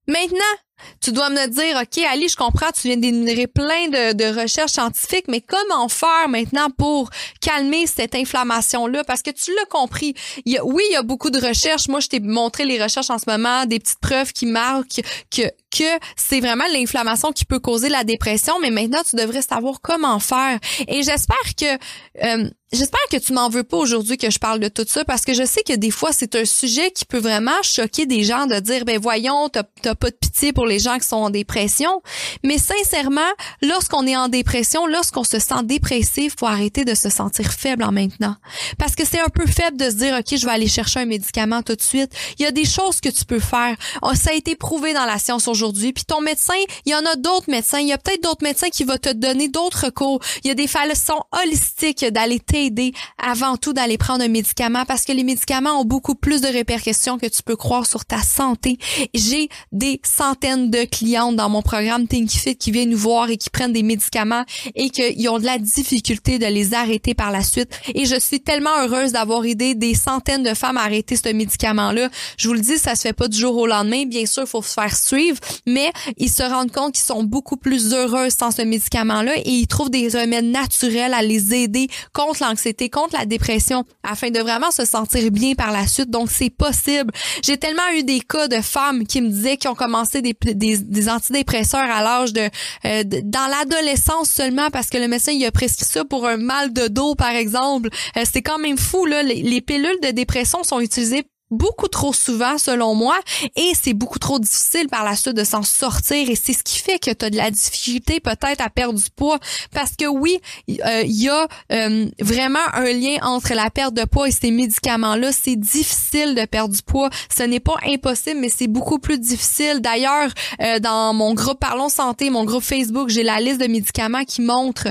Maintenant, 0.08 0.56
tu 1.02 1.12
dois 1.12 1.30
me 1.30 1.48
dire, 1.48 1.78
OK, 1.82 2.04
Ali, 2.12 2.28
je 2.28 2.36
comprends, 2.36 2.72
tu 2.72 2.88
viens 2.88 2.98
d'énumérer 2.98 3.48
plein 3.48 3.88
de, 3.88 4.14
de, 4.14 4.42
recherches 4.42 4.72
scientifiques, 4.72 5.26
mais 5.28 5.42
comment 5.42 5.88
faire 5.88 6.28
maintenant 6.30 6.70
pour 6.70 7.10
calmer 7.42 7.88
cette 7.88 8.16
inflammation-là? 8.16 9.04
Parce 9.04 9.22
que 9.22 9.32
tu 9.32 9.52
l'as 9.56 9.66
compris. 9.66 10.14
Oui, 10.46 10.84
il 10.90 10.94
y 10.94 10.96
a 10.96 11.04
beaucoup 11.04 11.30
de 11.30 11.40
recherches. 11.40 11.88
Moi, 11.88 12.00
je 12.00 12.08
t'ai 12.08 12.20
montré 12.20 12.66
les 12.66 12.82
recherches 12.82 13.10
en 13.10 13.18
ce 13.18 13.26
moment, 13.28 13.66
des 13.66 13.80
petites 13.80 14.00
preuves 14.00 14.34
qui 14.34 14.46
marquent 14.46 15.02
que, 15.32 15.44
que 15.76 16.00
c'est 16.16 16.40
vraiment 16.40 16.66
l'inflammation 16.72 17.32
qui 17.32 17.46
peut 17.46 17.60
causer 17.60 17.90
la 17.90 18.04
dépression, 18.04 18.56
mais 18.62 18.70
maintenant, 18.70 19.02
tu 19.08 19.16
devrais 19.16 19.42
savoir 19.42 19.82
comment 19.82 20.20
faire. 20.20 20.60
Et 20.88 21.04
j'espère 21.04 21.56
que... 21.58 21.78
Euh, 22.24 22.50
J'espère 22.76 23.08
que 23.10 23.18
tu 23.18 23.32
m'en 23.32 23.48
veux 23.48 23.64
pas 23.64 23.78
aujourd'hui 23.78 24.18
que 24.18 24.30
je 24.30 24.40
parle 24.40 24.60
de 24.60 24.68
tout 24.68 24.86
ça 24.86 25.06
parce 25.06 25.24
que 25.24 25.34
je 25.34 25.46
sais 25.46 25.62
que 25.62 25.74
des 25.74 25.92
fois 25.92 26.12
c'est 26.12 26.36
un 26.36 26.46
sujet 26.46 26.92
qui 26.92 27.06
peut 27.06 27.20
vraiment 27.20 27.62
choquer 27.62 28.06
des 28.06 28.24
gens 28.24 28.48
de 28.48 28.60
dire 28.60 28.86
ben 28.86 29.00
voyons 29.00 29.50
t'as 29.50 29.64
pas 29.64 30.10
de 30.10 30.16
pitié 30.16 30.52
pour 30.52 30.65
les 30.66 30.80
gens 30.80 30.98
qui 30.98 31.08
sont 31.08 31.18
en 31.18 31.30
dépression. 31.30 32.02
Mais 32.44 32.58
sincèrement 32.58 33.22
lorsqu'on 33.62 34.06
est 34.08 34.16
en 34.16 34.28
dépression 34.28 34.88
lorsqu'on 34.88 35.24
se 35.24 35.40
sent 35.40 35.64
dépressif 35.64 36.36
faut 36.40 36.48
arrêter 36.48 36.86
de 36.86 36.96
se 36.96 37.10
sentir 37.10 37.52
faible 37.52 37.84
en 37.84 37.92
maintenant. 37.92 38.36
Parce 38.78 38.96
que 38.96 39.06
c'est 39.06 39.20
un 39.20 39.30
peu 39.30 39.46
faible 39.46 39.78
de 39.78 39.90
se 39.90 39.96
dire 39.96 40.16
ok 40.18 40.38
je 40.38 40.46
vais 40.46 40.52
aller 40.52 40.68
chercher 40.68 41.02
un 41.02 41.06
médicament 41.06 41.62
tout 41.62 41.76
de 41.76 41.82
suite. 41.82 42.12
Il 42.40 42.44
y 42.44 42.46
a 42.46 42.52
des 42.52 42.66
choses 42.66 43.02
que 43.02 43.10
tu 43.10 43.26
peux 43.26 43.40
faire. 43.40 43.76
Oh, 44.02 44.14
ça 44.14 44.32
a 44.32 44.34
été 44.34 44.56
prouvé 44.56 44.94
dans 44.94 45.06
la 45.06 45.20
science 45.20 45.48
aujourd'hui. 45.48 45.94
Puis 45.94 46.06
ton 46.06 46.22
médecin 46.22 46.54
il 46.86 46.92
y 46.92 46.96
en 46.96 47.06
a 47.06 47.16
d'autres 47.16 47.50
médecins. 47.50 47.80
Il 47.80 47.88
y 47.88 47.94
a 47.94 47.98
peut-être 47.98 48.24
d'autres 48.24 48.44
médecins 48.44 48.70
qui 48.70 48.84
vont 48.84 48.98
te 48.98 49.12
donner 49.12 49.48
d'autres 49.48 49.90
cours. 49.90 50.20
Il 50.44 50.48
y 50.48 50.52
a 50.52 50.56
des 50.56 50.68
façons 50.68 51.22
holistiques 51.32 52.06
d'aller 52.06 52.40
t'aider 52.40 52.94
avant 53.18 53.58
tout 53.58 53.74
d'aller 53.74 53.98
prendre 53.98 54.24
un 54.24 54.28
médicament 54.28 54.86
parce 54.86 55.04
que 55.04 55.12
les 55.12 55.24
médicaments 55.24 55.80
ont 55.82 55.86
beaucoup 55.86 56.16
plus 56.16 56.42
de 56.42 56.48
répercussions 56.48 57.18
que 57.18 57.28
tu 57.28 57.44
peux 57.44 57.56
croire 57.56 57.86
sur 57.86 58.06
ta 58.06 58.22
santé. 58.22 58.78
J'ai 59.14 59.50
des 59.72 60.00
centaines 60.04 60.55
de 60.58 60.86
clientes 60.86 61.36
dans 61.36 61.50
mon 61.50 61.62
programme 61.62 62.08
Think 62.08 62.30
Fit 62.32 62.56
qui 62.56 62.72
viennent 62.72 62.90
nous 62.90 62.98
voir 62.98 63.30
et 63.30 63.38
qui 63.38 63.50
prennent 63.50 63.74
des 63.74 63.84
médicaments 63.84 64.44
et 64.76 64.90
qu'ils 64.90 65.30
ont 65.30 65.40
de 65.40 65.46
la 65.46 65.58
difficulté 65.58 66.40
de 66.40 66.46
les 66.46 66.74
arrêter 66.74 67.14
par 67.14 67.32
la 67.32 67.44
suite. 67.44 67.70
Et 67.94 68.06
je 68.06 68.20
suis 68.20 68.42
tellement 68.42 68.82
heureuse 68.82 69.12
d'avoir 69.12 69.46
aidé 69.46 69.76
des 69.76 69.94
centaines 69.94 70.44
de 70.44 70.54
femmes 70.54 70.78
à 70.78 70.84
arrêter 70.84 71.16
ce 71.16 71.30
médicament-là. 71.30 72.10
Je 72.38 72.48
vous 72.48 72.54
le 72.54 72.62
dis, 72.62 72.78
ça 72.78 72.96
se 72.96 73.02
fait 73.02 73.14
pas 73.14 73.28
du 73.28 73.38
jour 73.38 73.56
au 73.56 73.68
lendemain. 73.68 74.06
Bien 74.06 74.26
sûr, 74.26 74.44
il 74.44 74.50
faut 74.50 74.62
se 74.62 74.74
faire 74.74 74.96
suivre, 74.96 75.38
mais 75.66 75.92
ils 76.18 76.30
se 76.30 76.44
rendent 76.44 76.72
compte 76.72 76.94
qu'ils 76.94 77.06
sont 77.06 77.24
beaucoup 77.24 77.58
plus 77.58 77.94
heureux 77.94 78.30
sans 78.30 78.52
ce 78.52 78.62
médicament-là 78.62 79.34
et 79.38 79.50
ils 79.50 79.68
trouvent 79.68 79.90
des 79.90 80.08
remèdes 80.08 80.46
naturels 80.46 81.14
à 81.14 81.22
les 81.22 81.54
aider 81.54 81.88
contre 82.14 82.44
l'anxiété, 82.44 82.90
contre 82.90 83.18
la 83.18 83.26
dépression, 83.26 83.84
afin 84.04 84.30
de 84.30 84.40
vraiment 84.40 84.72
se 84.72 84.86
sentir 84.86 85.32
bien 85.32 85.54
par 85.54 85.72
la 85.72 85.88
suite. 85.88 86.10
Donc, 86.10 86.30
c'est 86.32 86.50
possible. 86.50 87.12
J'ai 87.44 87.58
tellement 87.58 87.90
eu 87.96 88.04
des 88.04 88.20
cas 88.20 88.48
de 88.48 88.62
femmes 88.62 89.06
qui 89.06 89.22
me 89.22 89.30
disaient 89.30 89.58
qu'ils 89.58 89.70
ont 89.70 89.76
commencé 89.76 90.22
des, 90.22 90.36
des, 90.54 91.10
antidépresseurs 91.10 91.80
à 91.90 92.02
l'âge 92.02 92.32
euh, 92.38 93.04
de, 93.04 93.22
dans 93.24 93.48
l'adolescence 93.50 94.30
seulement 94.30 94.70
parce 94.70 94.90
que 94.90 94.98
le 94.98 95.08
médecin 95.08 95.32
il 95.32 95.46
a 95.46 95.52
prescrit 95.52 95.86
ça 95.86 96.06
pour 96.06 96.28
un 96.28 96.38
mal 96.38 96.74
de 96.74 96.88
dos, 96.88 97.16
par 97.16 97.32
exemple. 97.32 97.90
Euh, 98.18 98.24
c'est 98.32 98.42
quand 98.42 98.60
même 98.60 98.78
fou, 98.78 99.06
là. 99.06 99.24
Les, 99.24 99.42
les 99.42 99.62
pilules 99.62 100.00
de 100.02 100.12
dépression 100.12 100.64
sont 100.64 100.80
utilisées 100.80 101.26
beaucoup 101.56 101.88
trop 101.88 102.14
souvent 102.14 102.58
selon 102.58 102.96
moi 102.96 103.18
et 103.56 103.72
c'est 103.80 103.94
beaucoup 103.94 104.20
trop 104.20 104.40
difficile 104.40 104.88
par 104.90 105.04
la 105.04 105.16
suite 105.16 105.36
de 105.36 105.44
s'en 105.44 105.64
sortir 105.64 106.30
et 106.30 106.36
c'est 106.36 106.54
ce 106.54 106.64
qui 106.64 106.80
fait 106.80 107.00
que 107.00 107.12
tu 107.12 107.26
as 107.26 107.30
de 107.30 107.38
la 107.38 107.52
difficulté 107.52 108.20
peut-être 108.20 108.62
à 108.62 108.70
perdre 108.70 109.00
du 109.00 109.10
poids 109.16 109.40
parce 109.74 109.96
que 109.96 110.06
oui, 110.06 110.40
euh, 110.70 111.04
il 111.06 111.22
y 111.22 111.30
a 111.30 111.48
euh, 111.72 112.06
vraiment 112.20 112.60
un 112.74 112.92
lien 112.92 113.18
entre 113.22 113.54
la 113.54 113.70
perte 113.70 113.94
de 113.94 114.06
poids 114.06 114.28
et 114.28 114.32
ces 114.32 114.52
médicaments-là. 114.52 115.32
C'est 115.32 115.56
difficile 115.56 116.36
de 116.36 116.46
perdre 116.46 116.74
du 116.74 116.82
poids. 116.82 117.10
Ce 117.36 117.44
n'est 117.44 117.60
pas 117.60 117.76
impossible, 117.88 118.40
mais 118.40 118.50
c'est 118.50 118.68
beaucoup 118.68 119.00
plus 119.00 119.20
difficile. 119.20 119.80
D'ailleurs, 119.82 120.30
euh, 120.62 120.80
dans 120.80 121.14
mon 121.14 121.34
groupe 121.34 121.60
Parlons 121.60 121.90
Santé, 121.90 122.30
mon 122.30 122.44
groupe 122.44 122.64
Facebook, 122.64 123.10
j'ai 123.10 123.24
la 123.24 123.40
liste 123.40 123.62
de 123.62 123.68
médicaments 123.68 124.24
qui 124.24 124.42
montre 124.42 124.88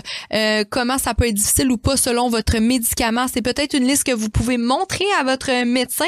comment 0.70 0.98
ça 0.98 1.14
peut 1.14 1.27
être 1.27 1.35
difficile 1.35 1.70
ou 1.70 1.77
pas 1.77 1.96
selon 1.96 2.29
votre 2.29 2.59
médicament. 2.59 3.27
C'est 3.33 3.42
peut-être 3.42 3.74
une 3.74 3.87
liste 3.87 4.05
que 4.05 4.12
vous 4.12 4.29
pouvez 4.29 4.59
montrer 4.59 5.05
à 5.20 5.24
votre 5.24 5.64
médecin 5.64 6.05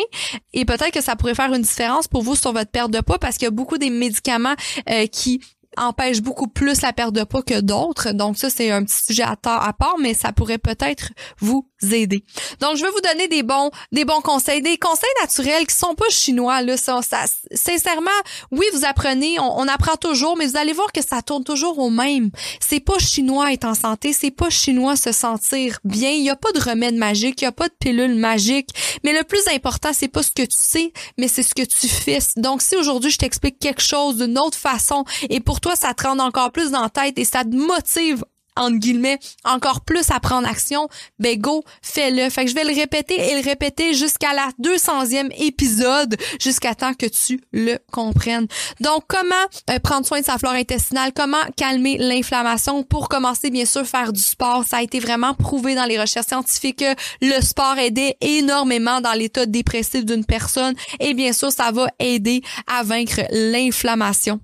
et 0.53 0.65
peut-être 0.65 0.93
que 0.93 1.03
ça 1.03 1.17
pourrait 1.17 1.35
faire 1.35 1.53
une 1.53 1.63
différence 1.63 2.09
pour 2.09 2.23
vous 2.23 2.37
sur 2.37 2.53
votre 2.53 2.71
perte 2.71 2.91
de 2.91 3.01
poids 3.01 3.19
parce 3.19 3.37
qu'il 3.37 3.45
y 3.45 3.49
a 3.49 3.51
beaucoup 3.51 3.79
des 3.79 3.91
médicaments 3.91 4.55
euh, 4.91 5.07
qui 5.07 5.41
empêchent 5.77 6.23
beaucoup 6.23 6.49
plus 6.49 6.81
la 6.83 6.93
perte 6.93 7.13
de 7.13 7.25
poids 7.25 7.43
que 7.43 7.61
d'autres. 7.61 8.13
Donc 8.13 8.39
ça, 8.39 8.51
c'est 8.51 8.71
un 8.71 8.85
petit 8.85 9.05
sujet 9.05 9.25
à, 9.25 9.37
part, 9.37 9.97
mais 10.01 10.15
ça 10.15 10.33
pourrait 10.33 10.59
peut-être 10.59 11.11
vous 11.41 11.67
aider. 11.83 12.25
Donc, 12.61 12.77
je 12.77 12.83
vais 12.83 12.91
vous 12.91 13.01
donner 13.01 13.29
des 13.29 13.43
bons, 13.43 13.71
des 13.93 14.05
bons 14.05 14.21
conseils, 14.21 14.63
des 14.63 14.79
conseils 14.79 15.09
naturels 15.21 15.67
qui 15.67 15.75
sont 15.75 15.95
pas 15.95 16.09
chinois, 16.11 16.63
là. 16.63 16.77
Sincèrement, 16.77 18.11
oui, 18.51 18.67
vous 18.73 18.85
apprenez, 18.85 19.39
on, 19.39 19.69
apprend 19.69 19.97
toujours, 19.97 20.37
mais 20.37 20.47
vous 20.47 20.57
allez 20.57 20.73
voir 20.73 20.93
que 20.93 21.03
ça 21.03 21.23
tourne 21.23 21.45
toujours 21.45 21.79
au 21.79 21.91
même. 21.91 22.31
C'est 22.61 22.81
pas 22.81 22.99
chinois 22.99 23.53
être 23.53 23.65
en 23.65 23.75
santé, 23.75 24.13
c'est 24.13 24.31
pas 24.31 24.51
chinois 24.51 24.97
se 24.97 25.13
sentir 25.13 25.79
bien. 25.85 26.11
Il 26.11 26.23
y 26.23 26.31
a 26.31 26.37
pas 26.37 26.53
de 26.53 26.61
remède 26.61 26.95
magique, 26.95 27.43
il 27.43 27.45
y 27.45 27.49
a 27.49 27.53
pas 27.53 27.69
de 27.69 27.75
pilule 27.79 28.15
magique. 28.15 28.71
Mais 29.05 29.13
le 29.13 29.25
plus 29.25 29.47
important, 29.49 29.91
c'est 29.93 30.09
pas 30.09 30.23
ce 30.23 30.31
que 30.31 30.43
tu 30.43 30.57
sais, 30.57 30.93
mais 31.19 31.29
c'est 31.29 31.43
ce 31.43 31.55
que 31.55 31.63
tu 31.63 31.89
fais. 31.89 32.19
Donc, 32.37 32.63
si 32.63 32.77
aujourd'hui 32.77 33.11
je 33.11 33.19
t'explique 33.19 33.59
quelque 33.59 33.83
chose 33.83 34.17
d'une 34.17 34.39
autre 34.39 34.59
façon 34.59 35.05
et 35.29 35.41
pour 35.41 35.61
ça 35.75 35.95
te 35.95 36.07
rend 36.07 36.19
encore 36.19 36.53
plus 36.53 36.71
dans 36.71 36.83
la 36.83 36.91
tête 36.91 37.19
et 37.19 37.25
ça 37.25 37.45
te 37.45 37.55
motive 37.55 38.23
entre 38.57 38.79
guillemets, 38.79 39.19
encore 39.45 39.83
plus 39.83 40.11
à 40.11 40.19
prendre 40.19 40.49
action, 40.49 40.89
ben 41.19 41.39
go, 41.39 41.63
fais-le. 41.83 42.29
Fait 42.31 42.45
que 42.45 42.51
je 42.51 42.55
vais 42.55 42.65
le 42.65 42.75
répéter 42.75 43.15
et 43.15 43.41
le 43.41 43.45
répéter 43.47 43.95
jusqu'à 43.95 44.33
la 44.33 44.49
200e 44.63 45.31
épisode, 45.39 46.17
jusqu'à 46.41 46.75
temps 46.75 46.95
que 46.95 47.07
tu 47.07 47.41
le 47.53 47.79
comprennes. 47.93 48.47
Donc, 48.81 49.05
comment 49.09 49.35
euh, 49.71 49.79
prendre 49.79 50.07
soin 50.07 50.21
de 50.21 50.25
sa 50.25 50.39
flore 50.39 50.53
intestinale, 50.53 51.13
comment 51.15 51.37
calmer 51.57 51.99
l'inflammation? 51.99 52.83
Pour 52.83 53.09
commencer, 53.09 53.51
bien 53.51 53.67
sûr, 53.67 53.87
faire 53.87 54.13
du 54.13 54.23
sport. 54.23 54.65
Ça 54.67 54.79
a 54.79 54.83
été 54.83 55.01
vraiment 55.01 55.35
prouvé 55.35 55.75
dans 55.75 55.85
les 55.85 56.01
recherches 56.01 56.27
scientifiques 56.27 56.79
que 56.79 56.95
le 57.21 57.41
sport 57.43 57.79
aidait 57.79 58.17
énormément 58.21 59.01
dans 59.01 59.13
l'état 59.13 59.47
dépressif 59.47 60.05
d'une 60.05 60.25
personne 60.25 60.75
et 61.01 61.15
bien 61.15 61.33
sûr, 61.33 61.53
ça 61.53 61.71
va 61.71 61.87
aider 61.99 62.43
à 62.67 62.83
vaincre 62.83 63.21
l'inflammation. 63.31 64.41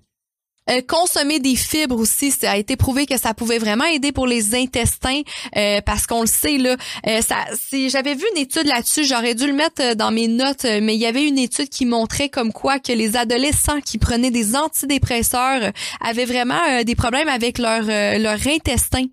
Euh, 0.70 0.80
consommer 0.86 1.40
des 1.40 1.56
fibres 1.56 1.98
aussi, 1.98 2.30
ça 2.30 2.52
a 2.52 2.56
été 2.56 2.76
prouvé 2.76 3.04
que 3.04 3.18
ça 3.18 3.34
pouvait 3.34 3.58
vraiment 3.58 3.84
aider 3.84 4.12
pour 4.12 4.28
les 4.28 4.54
intestins 4.54 5.22
euh, 5.56 5.80
parce 5.84 6.06
qu'on 6.06 6.20
le 6.20 6.28
sait 6.28 6.56
là. 6.56 6.76
Euh, 7.08 7.20
ça, 7.20 7.36
si 7.68 7.90
j'avais 7.90 8.14
vu 8.14 8.24
une 8.36 8.42
étude 8.42 8.66
là-dessus, 8.66 9.04
j'aurais 9.04 9.34
dû 9.34 9.48
le 9.48 9.54
mettre 9.54 9.96
dans 9.96 10.12
mes 10.12 10.28
notes, 10.28 10.64
mais 10.64 10.94
il 10.94 11.00
y 11.00 11.06
avait 11.06 11.26
une 11.26 11.38
étude 11.38 11.68
qui 11.68 11.84
montrait 11.84 12.28
comme 12.28 12.52
quoi 12.52 12.78
que 12.78 12.92
les 12.92 13.16
adolescents 13.16 13.80
qui 13.80 13.98
prenaient 13.98 14.30
des 14.30 14.54
antidépresseurs 14.54 15.72
avaient 16.00 16.26
vraiment 16.26 16.82
des 16.84 16.94
problèmes 16.94 17.28
avec 17.28 17.58
leur 17.58 17.82
leur 17.82 18.38
intestin. 18.46 19.06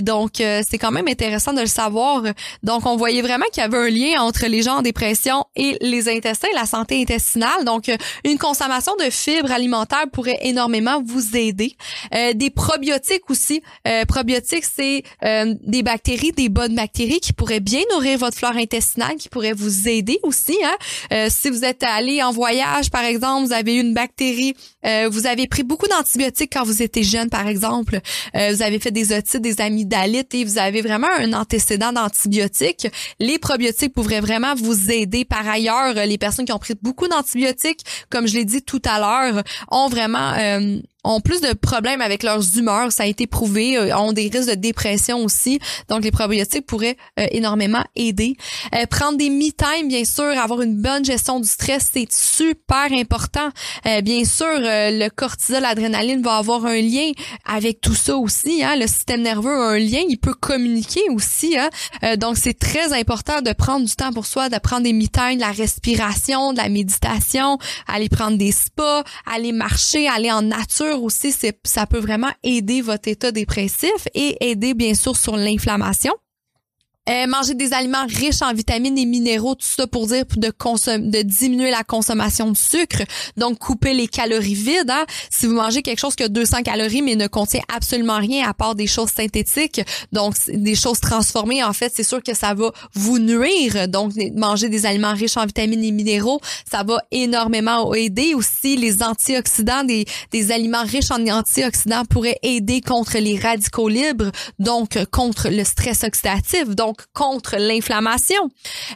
donc 0.00 0.32
c'est 0.36 0.78
quand 0.78 0.90
même 0.90 1.08
intéressant 1.08 1.52
de 1.52 1.60
le 1.60 1.66
savoir. 1.66 2.22
Donc 2.62 2.86
on 2.86 2.96
voyait 2.96 3.22
vraiment 3.22 3.44
qu'il 3.52 3.62
y 3.62 3.66
avait 3.66 3.76
un 3.76 3.90
lien 3.90 4.22
entre 4.22 4.46
les 4.46 4.62
gens 4.62 4.78
en 4.78 4.82
dépression 4.82 5.44
et 5.54 5.76
les 5.80 6.08
intestins, 6.08 6.48
la 6.54 6.66
santé 6.66 7.00
intestinale. 7.00 7.64
Donc 7.64 7.90
une 8.24 8.38
consommation 8.38 8.92
de 8.96 9.10
fibres 9.10 9.52
alimentaires 9.52 10.06
pourrait 10.10 10.38
énormément 10.42 10.94
vous 11.06 11.36
aider. 11.36 11.76
Euh, 12.14 12.32
des 12.34 12.50
probiotiques 12.50 13.28
aussi. 13.30 13.62
Euh, 13.86 14.04
probiotiques, 14.04 14.64
c'est 14.64 15.02
euh, 15.24 15.54
des 15.62 15.82
bactéries, 15.82 16.32
des 16.32 16.48
bonnes 16.48 16.74
bactéries 16.74 17.20
qui 17.20 17.32
pourraient 17.32 17.60
bien 17.60 17.82
nourrir 17.92 18.18
votre 18.18 18.36
flore 18.36 18.56
intestinale, 18.56 19.16
qui 19.16 19.28
pourraient 19.28 19.52
vous 19.52 19.88
aider 19.88 20.18
aussi. 20.22 20.56
Hein? 20.64 20.76
Euh, 21.12 21.28
si 21.30 21.50
vous 21.50 21.64
êtes 21.64 21.82
allé 21.82 22.22
en 22.22 22.32
voyage, 22.32 22.90
par 22.90 23.04
exemple, 23.04 23.46
vous 23.46 23.52
avez 23.52 23.76
eu 23.76 23.80
une 23.80 23.94
bactérie, 23.94 24.54
euh, 24.86 25.08
vous 25.10 25.26
avez 25.26 25.46
pris 25.46 25.62
beaucoup 25.62 25.86
d'antibiotiques 25.88 26.52
quand 26.52 26.64
vous 26.64 26.82
étiez 26.82 27.02
jeune, 27.02 27.30
par 27.30 27.46
exemple, 27.46 28.00
vous 28.34 28.62
avez 28.62 28.78
fait 28.78 28.90
des 28.90 29.12
otites, 29.12 29.40
des 29.40 29.60
amygdalites 29.60 30.34
et 30.34 30.44
vous 30.44 30.58
avez 30.58 30.82
vraiment 30.82 31.08
un 31.18 31.32
antécédent 31.32 31.92
d'antibiotiques. 31.92 32.88
Les 33.20 33.38
probiotiques 33.38 33.92
pourraient 33.92 34.20
vraiment 34.20 34.54
vous 34.54 34.90
aider. 34.90 35.24
Par 35.24 35.48
ailleurs, 35.48 35.94
les 35.94 36.18
personnes 36.18 36.44
qui 36.44 36.52
ont 36.52 36.58
pris 36.58 36.74
beaucoup 36.80 37.08
d'antibiotiques, 37.08 37.80
comme 38.10 38.26
je 38.26 38.34
l'ai 38.34 38.44
dit 38.44 38.62
tout 38.62 38.82
à 38.84 38.98
l'heure, 38.98 39.42
ont 39.70 39.88
vraiment 39.88 40.32
ont 41.04 41.20
plus 41.20 41.40
de 41.40 41.52
problèmes 41.52 42.00
avec 42.00 42.22
leurs 42.22 42.58
humeurs, 42.58 42.90
ça 42.90 43.04
a 43.04 43.06
été 43.06 43.26
prouvé, 43.26 43.76
euh, 43.76 43.96
ont 43.96 44.12
des 44.12 44.28
risques 44.32 44.48
de 44.48 44.54
dépression 44.54 45.22
aussi. 45.22 45.60
Donc 45.88 46.02
les 46.02 46.10
probiotiques 46.10 46.66
pourraient 46.66 46.96
euh, 47.20 47.26
énormément 47.30 47.84
aider. 47.94 48.36
Euh, 48.74 48.86
prendre 48.86 49.18
des 49.18 49.30
me-time, 49.30 49.88
bien 49.88 50.04
sûr, 50.04 50.24
avoir 50.24 50.62
une 50.62 50.80
bonne 50.80 51.04
gestion 51.04 51.40
du 51.40 51.48
stress, 51.48 51.90
c'est 51.92 52.10
super 52.10 52.90
important. 52.92 53.50
bien 54.02 54.24
sûr, 54.24 54.46
le 54.48 55.08
cortisol, 55.10 55.62
l'adrénaline 55.62 56.22
va 56.22 56.36
avoir 56.36 56.64
un 56.64 56.80
lien 56.80 57.10
avec 57.44 57.80
tout 57.80 57.94
ça 57.94 58.16
aussi. 58.16 58.62
Hein. 58.64 58.76
Le 58.76 58.86
système 58.86 59.22
nerveux 59.22 59.54
a 59.54 59.70
un 59.70 59.78
lien, 59.78 60.02
il 60.08 60.18
peut 60.18 60.34
communiquer 60.34 61.02
aussi. 61.10 61.56
Hein. 61.58 62.16
donc 62.16 62.36
c'est 62.38 62.58
très 62.58 62.92
important 62.92 63.42
de 63.42 63.52
prendre 63.52 63.86
du 63.86 63.94
temps 63.94 64.12
pour 64.12 64.26
soi, 64.26 64.48
de 64.48 64.58
prendre 64.58 64.82
des 64.82 64.92
me-time, 64.92 65.36
de 65.36 65.40
la 65.40 65.52
respiration, 65.52 66.52
de 66.52 66.58
la 66.58 66.68
méditation, 66.68 67.58
aller 67.86 68.08
prendre 68.08 68.38
des 68.38 68.52
spas, 68.52 69.04
aller 69.26 69.52
marcher, 69.52 70.08
aller 70.08 70.30
en 70.30 70.42
nature 70.42 70.93
aussi, 71.02 71.32
ça 71.64 71.86
peut 71.86 71.98
vraiment 71.98 72.30
aider 72.42 72.80
votre 72.80 73.08
état 73.08 73.32
dépressif 73.32 74.08
et 74.14 74.36
aider 74.50 74.74
bien 74.74 74.94
sûr 74.94 75.16
sur 75.16 75.36
l'inflammation. 75.36 76.12
Euh, 77.10 77.26
manger 77.26 77.52
des 77.52 77.74
aliments 77.74 78.06
riches 78.08 78.40
en 78.40 78.54
vitamines 78.54 78.96
et 78.96 79.04
minéraux, 79.04 79.54
tout 79.54 79.66
ça 79.66 79.86
pour 79.86 80.06
dire 80.06 80.24
de 80.38 80.48
de 80.48 81.22
diminuer 81.22 81.70
la 81.70 81.84
consommation 81.84 82.50
de 82.50 82.56
sucre, 82.56 83.02
donc 83.36 83.58
couper 83.58 83.92
les 83.92 84.08
calories 84.08 84.54
vides. 84.54 84.90
Hein. 84.90 85.04
Si 85.28 85.44
vous 85.44 85.52
mangez 85.52 85.82
quelque 85.82 85.98
chose 85.98 86.14
qui 86.14 86.22
a 86.22 86.30
200 86.30 86.62
calories 86.62 87.02
mais 87.02 87.14
ne 87.14 87.26
contient 87.26 87.60
absolument 87.74 88.16
rien 88.16 88.48
à 88.48 88.54
part 88.54 88.74
des 88.74 88.86
choses 88.86 89.10
synthétiques, 89.10 89.82
donc 90.12 90.34
des 90.48 90.74
choses 90.74 90.98
transformées, 90.98 91.62
en 91.62 91.74
fait, 91.74 91.92
c'est 91.94 92.04
sûr 92.04 92.22
que 92.22 92.34
ça 92.34 92.54
va 92.54 92.70
vous 92.94 93.18
nuire. 93.18 93.86
Donc 93.86 94.12
manger 94.34 94.70
des 94.70 94.86
aliments 94.86 95.12
riches 95.12 95.36
en 95.36 95.44
vitamines 95.44 95.84
et 95.84 95.92
minéraux, 95.92 96.40
ça 96.70 96.84
va 96.84 97.02
énormément 97.10 97.92
aider. 97.92 98.32
Aussi 98.32 98.76
les 98.76 99.02
antioxydants, 99.02 99.84
des, 99.84 100.06
des 100.32 100.52
aliments 100.52 100.84
riches 100.84 101.10
en 101.10 101.22
antioxydants 101.26 102.06
pourraient 102.06 102.38
aider 102.42 102.80
contre 102.80 103.18
les 103.18 103.38
radicaux 103.38 103.90
libres, 103.90 104.30
donc 104.58 104.98
contre 105.10 105.50
le 105.50 105.64
stress 105.64 106.02
oxydatif. 106.02 106.70
Donc 106.74 106.93
contre 107.12 107.56
l'inflammation. 107.58 108.50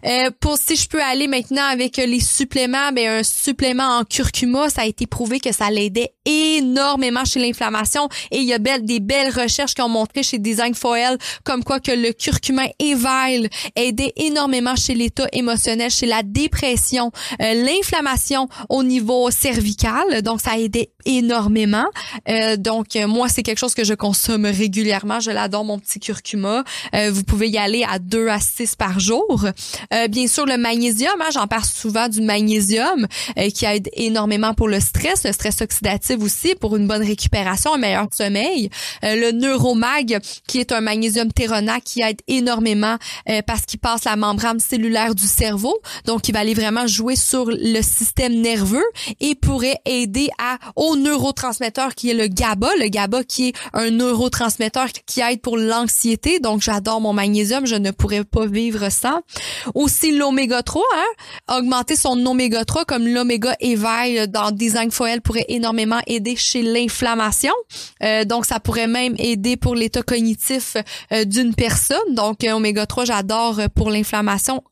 Euh, 0.05 0.31
pour 0.41 0.59
si 0.59 0.77
je 0.77 0.89
peux 0.89 1.03
aller 1.03 1.27
maintenant 1.27 1.65
avec 1.65 1.97
les 1.97 2.21
suppléments, 2.21 2.93
ben 2.93 3.21
un 3.21 3.23
supplément 3.23 3.99
en 3.99 4.05
curcuma, 4.05 4.69
ça 4.69 4.83
a 4.83 4.87
été 4.87 5.07
prouvé 5.07 5.41
que 5.41 5.53
ça 5.53 5.71
l'aidait 5.71 6.13
énormément 6.25 7.25
chez 7.25 7.41
l'inflammation 7.41 8.09
et 8.31 8.39
il 8.39 8.45
y 8.45 8.53
a 8.53 8.59
des 8.59 9.01
belles 9.01 9.33
recherches 9.33 9.75
qui 9.75 9.83
ont 9.83 9.89
montré 9.89 10.23
chez 10.23 10.39
Design 10.39 10.75
Foil 10.75 11.19
comme 11.45 11.65
quoi 11.65 11.81
que 11.81 11.93
le 11.93 12.13
curcuma 12.13 12.65
Evile 12.79 13.49
aidait 13.77 14.13
énormément 14.17 14.77
chez 14.77 14.95
l'état 14.95 15.27
émotionnel, 15.33 15.91
chez 15.91 16.07
la 16.07 16.23
dépression, 16.23 17.11
euh, 17.41 17.55
l'inflammation 17.55 18.49
au 18.69 18.83
niveau 18.83 19.31
cervical, 19.31 20.23
donc 20.23 20.41
ça 20.41 20.59
aidait 20.59 20.91
énormément. 21.05 21.87
Euh, 22.29 22.57
donc 22.57 22.97
moi 23.07 23.29
c'est 23.29 23.43
quelque 23.43 23.59
chose 23.59 23.75
que 23.75 23.85
je 23.85 23.95
consomme 23.95 24.45
régulièrement, 24.45 25.21
je 25.21 25.31
l'adore 25.31 25.65
mon 25.65 25.79
petit 25.79 26.01
curcuma. 26.01 26.65
vous 27.11 27.25
pouvez 27.25 27.49
y 27.49 27.59
aller 27.59 27.85
à 27.89 27.99
2 27.99 28.29
à 28.29 28.39
6 28.41 28.77
par 28.77 29.01
jour. 29.01 29.45
Euh, 29.93 30.09
bien 30.09 30.27
sûr, 30.27 30.47
le 30.47 30.57
magnésium, 30.57 31.21
hein, 31.21 31.29
j'en 31.33 31.47
parle 31.47 31.65
souvent 31.65 32.09
du 32.09 32.21
magnésium 32.21 33.07
euh, 33.39 33.51
qui 33.51 33.65
aide 33.65 33.89
énormément 33.95 34.55
pour 34.55 34.69
le 34.69 34.81
stress, 34.81 35.25
le 35.25 35.33
stress 35.33 35.61
oxydatif 35.61 36.19
aussi, 36.21 36.55
pour 36.55 36.77
une 36.77 36.87
bonne 36.87 37.05
récupération, 37.05 37.75
un 37.75 37.79
meilleur 37.79 38.07
sommeil. 38.13 38.71
Euh, 39.05 39.17
le 39.17 39.33
neuromag, 39.33 40.19
qui 40.47 40.61
est 40.61 40.73
un 40.73 40.81
magnésium 40.81 41.33
théronat 41.33 41.81
qui 41.81 42.03
aide 42.03 42.21
énormément 42.29 42.97
parce 43.47 43.63
qu'il 43.63 43.79
passe 43.79 44.05
la 44.05 44.17
membrane 44.17 44.61
cellulaire 44.61 45.15
du 45.15 45.27
cerveau, 45.27 45.79
donc 46.07 46.29
il 46.29 46.33
va 46.33 46.41
aller 46.41 46.55
vraiment 46.55 46.87
jouer 46.87 47.17
sur 47.17 47.47
le 47.47 47.83
système 47.83 48.41
nerveux 48.41 48.85
et 49.21 49.35
pourrait 49.35 49.79
aider 49.85 50.29
à 50.39 50.59
au 50.77 50.97
neurotransmetteur 50.97 51.95
qui 51.95 52.11
est 52.11 52.15
le 52.15 52.27
GABA, 52.27 52.69
le 52.81 52.89
GABA 52.89 53.25
qui 53.25 53.49
est 53.49 53.53
un 53.73 53.91
neurotransmetteur 53.91 54.89
qui 55.07 55.21
aide 55.21 55.41
pour 55.41 55.57
l'anxiété. 55.57 56.41
Donc 56.41 56.63
j'adore 56.63 57.01
mon 57.01 57.13
magnésium, 57.13 57.67
ne 57.79 57.91
pourrais 57.91 58.25
pas 58.25 58.47
vivre 58.47 58.91
sans. 58.91 59.21
Aussi 59.75 60.17
l'oméga 60.17 60.63
3, 60.63 60.83
hein? 60.97 61.59
augmenter 61.59 61.97
son 61.97 62.25
oméga 62.27 62.65
3 62.65 62.85
comme 62.85 63.07
l'oméga 63.07 63.55
éveil 63.61 64.29
dans 64.29 64.51
Design 64.51 64.91
Foil 64.91 65.21
pourrait 65.21 65.47
énormément 65.49 66.01
aider 66.07 66.37
chez 66.37 66.63
l'inflammation. 66.63 67.53
Euh, 68.03 68.25
donc 68.25 68.47
ça 68.47 68.61
pourrait 68.61 68.87
même 68.87 69.15
aider 69.19 69.57
pour 69.57 69.75
l'état 69.75 70.03
cognitif 70.03 70.77
euh, 71.13 71.25
d'une 71.25 71.55
personne. 71.55 72.15
Donc 72.15 72.45
euh, 72.45 72.53
oméga 72.53 72.87
3 72.87 73.05
j'adore 73.07 73.61
pour 73.75 73.91
l'inflammation 73.91 74.63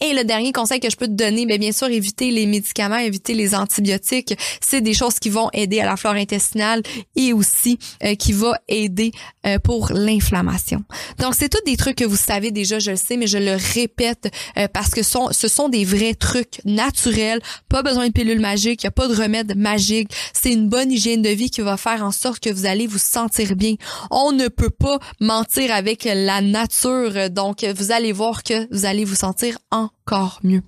Et 0.00 0.12
le 0.12 0.24
dernier 0.24 0.52
conseil 0.52 0.80
que 0.80 0.90
je 0.90 0.96
peux 0.96 1.06
te 1.06 1.12
donner, 1.12 1.46
bien, 1.46 1.58
bien 1.58 1.72
sûr, 1.72 1.88
éviter 1.88 2.30
les 2.30 2.46
médicaments, 2.46 2.96
éviter 2.96 3.34
les 3.34 3.54
antibiotiques. 3.54 4.36
C'est 4.60 4.80
des 4.80 4.94
choses 4.94 5.18
qui 5.18 5.30
vont 5.30 5.50
aider 5.52 5.80
à 5.80 5.86
la 5.86 5.96
flore 5.96 6.14
intestinale 6.14 6.82
et 7.14 7.32
aussi 7.32 7.78
euh, 8.02 8.14
qui 8.16 8.32
va 8.32 8.58
aider 8.68 9.12
euh, 9.46 9.58
pour 9.58 9.92
l'inflammation. 9.92 10.82
Donc, 11.18 11.34
c'est 11.36 11.48
tous 11.48 11.62
des 11.64 11.76
trucs 11.76 11.96
que 11.96 12.04
vous 12.04 12.16
savez 12.16 12.50
déjà, 12.50 12.78
je 12.78 12.90
le 12.92 12.96
sais, 12.96 13.16
mais 13.16 13.26
je 13.26 13.38
le 13.38 13.56
répète 13.74 14.32
euh, 14.58 14.66
parce 14.72 14.90
que 14.90 15.02
ce 15.02 15.48
sont 15.48 15.68
des 15.68 15.84
vrais 15.84 16.14
trucs 16.14 16.60
naturels. 16.64 17.40
Pas 17.68 17.82
besoin 17.82 18.08
de 18.08 18.12
pilule 18.12 18.40
magique, 18.40 18.82
il 18.82 18.86
n'y 18.86 18.88
a 18.88 18.92
pas 18.92 19.06
de 19.06 19.14
remède 19.14 19.56
magique. 19.56 20.10
C'est 20.32 20.52
une 20.52 20.68
bonne 20.68 20.90
hygiène 20.90 21.22
de 21.22 21.30
vie 21.30 21.50
qui 21.50 21.60
va 21.60 21.76
faire 21.76 22.02
en 22.02 22.10
sorte 22.12 22.40
que 22.40 22.50
vous 22.50 22.66
allez 22.66 22.86
vous 22.86 22.98
sentir 22.98 23.54
bien. 23.54 23.74
On 24.10 24.32
ne 24.32 24.48
peut 24.48 24.70
pas 24.70 24.98
mentir 25.20 25.72
avec 25.72 26.04
la 26.04 26.40
nature. 26.40 27.30
Donc, 27.30 27.64
vous 27.64 27.92
allez 27.92 28.12
voir 28.12 28.42
que 28.42 28.66
vous 28.74 28.84
allez 28.84 29.03
vous 29.04 29.14
sentir 29.14 29.58
encore 29.70 30.40
mieux. 30.42 30.62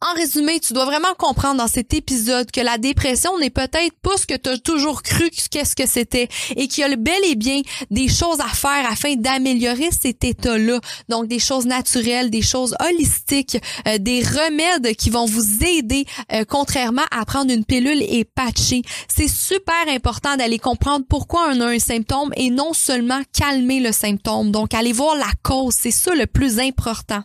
En 0.00 0.14
résumé, 0.14 0.60
tu 0.60 0.74
dois 0.74 0.84
vraiment 0.84 1.12
comprendre 1.18 1.56
dans 1.56 1.66
cet 1.66 1.92
épisode 1.92 2.52
que 2.52 2.60
la 2.60 2.78
dépression 2.78 3.36
n'est 3.38 3.50
peut-être 3.50 3.98
pas 4.00 4.16
ce 4.16 4.26
que 4.26 4.36
tu 4.36 4.48
as 4.48 4.58
toujours 4.58 5.02
cru 5.02 5.28
qu'est-ce 5.50 5.74
que 5.74 5.88
c'était 5.88 6.28
et 6.54 6.68
qu'il 6.68 6.82
y 6.82 6.84
a 6.84 6.94
bel 6.94 7.18
et 7.24 7.34
bien 7.34 7.62
des 7.90 8.06
choses 8.06 8.38
à 8.38 8.46
faire 8.46 8.88
afin 8.88 9.16
d'améliorer 9.16 9.88
cet 9.90 10.22
état-là. 10.22 10.78
Donc 11.08 11.26
des 11.26 11.40
choses 11.40 11.66
naturelles, 11.66 12.30
des 12.30 12.42
choses 12.42 12.76
holistiques, 12.78 13.58
euh, 13.88 13.98
des 13.98 14.22
remèdes 14.22 14.94
qui 14.94 15.10
vont 15.10 15.26
vous 15.26 15.64
aider 15.64 16.04
euh, 16.32 16.44
contrairement 16.48 17.02
à 17.10 17.24
prendre 17.24 17.52
une 17.52 17.64
pilule 17.64 18.02
et 18.02 18.24
patcher. 18.24 18.82
C'est 19.12 19.26
super 19.26 19.88
important 19.88 20.36
d'aller 20.36 20.60
comprendre 20.60 21.06
pourquoi 21.08 21.50
on 21.52 21.60
a 21.60 21.66
un 21.66 21.80
symptôme 21.80 22.30
et 22.36 22.50
non 22.50 22.72
seulement 22.72 23.22
calmer 23.32 23.80
le 23.80 23.90
symptôme. 23.90 24.52
Donc 24.52 24.74
aller 24.74 24.92
voir 24.92 25.16
la 25.16 25.32
cause, 25.42 25.74
c'est 25.76 25.90
ça 25.90 26.14
le 26.14 26.26
plus 26.26 26.60
important. 26.60 27.24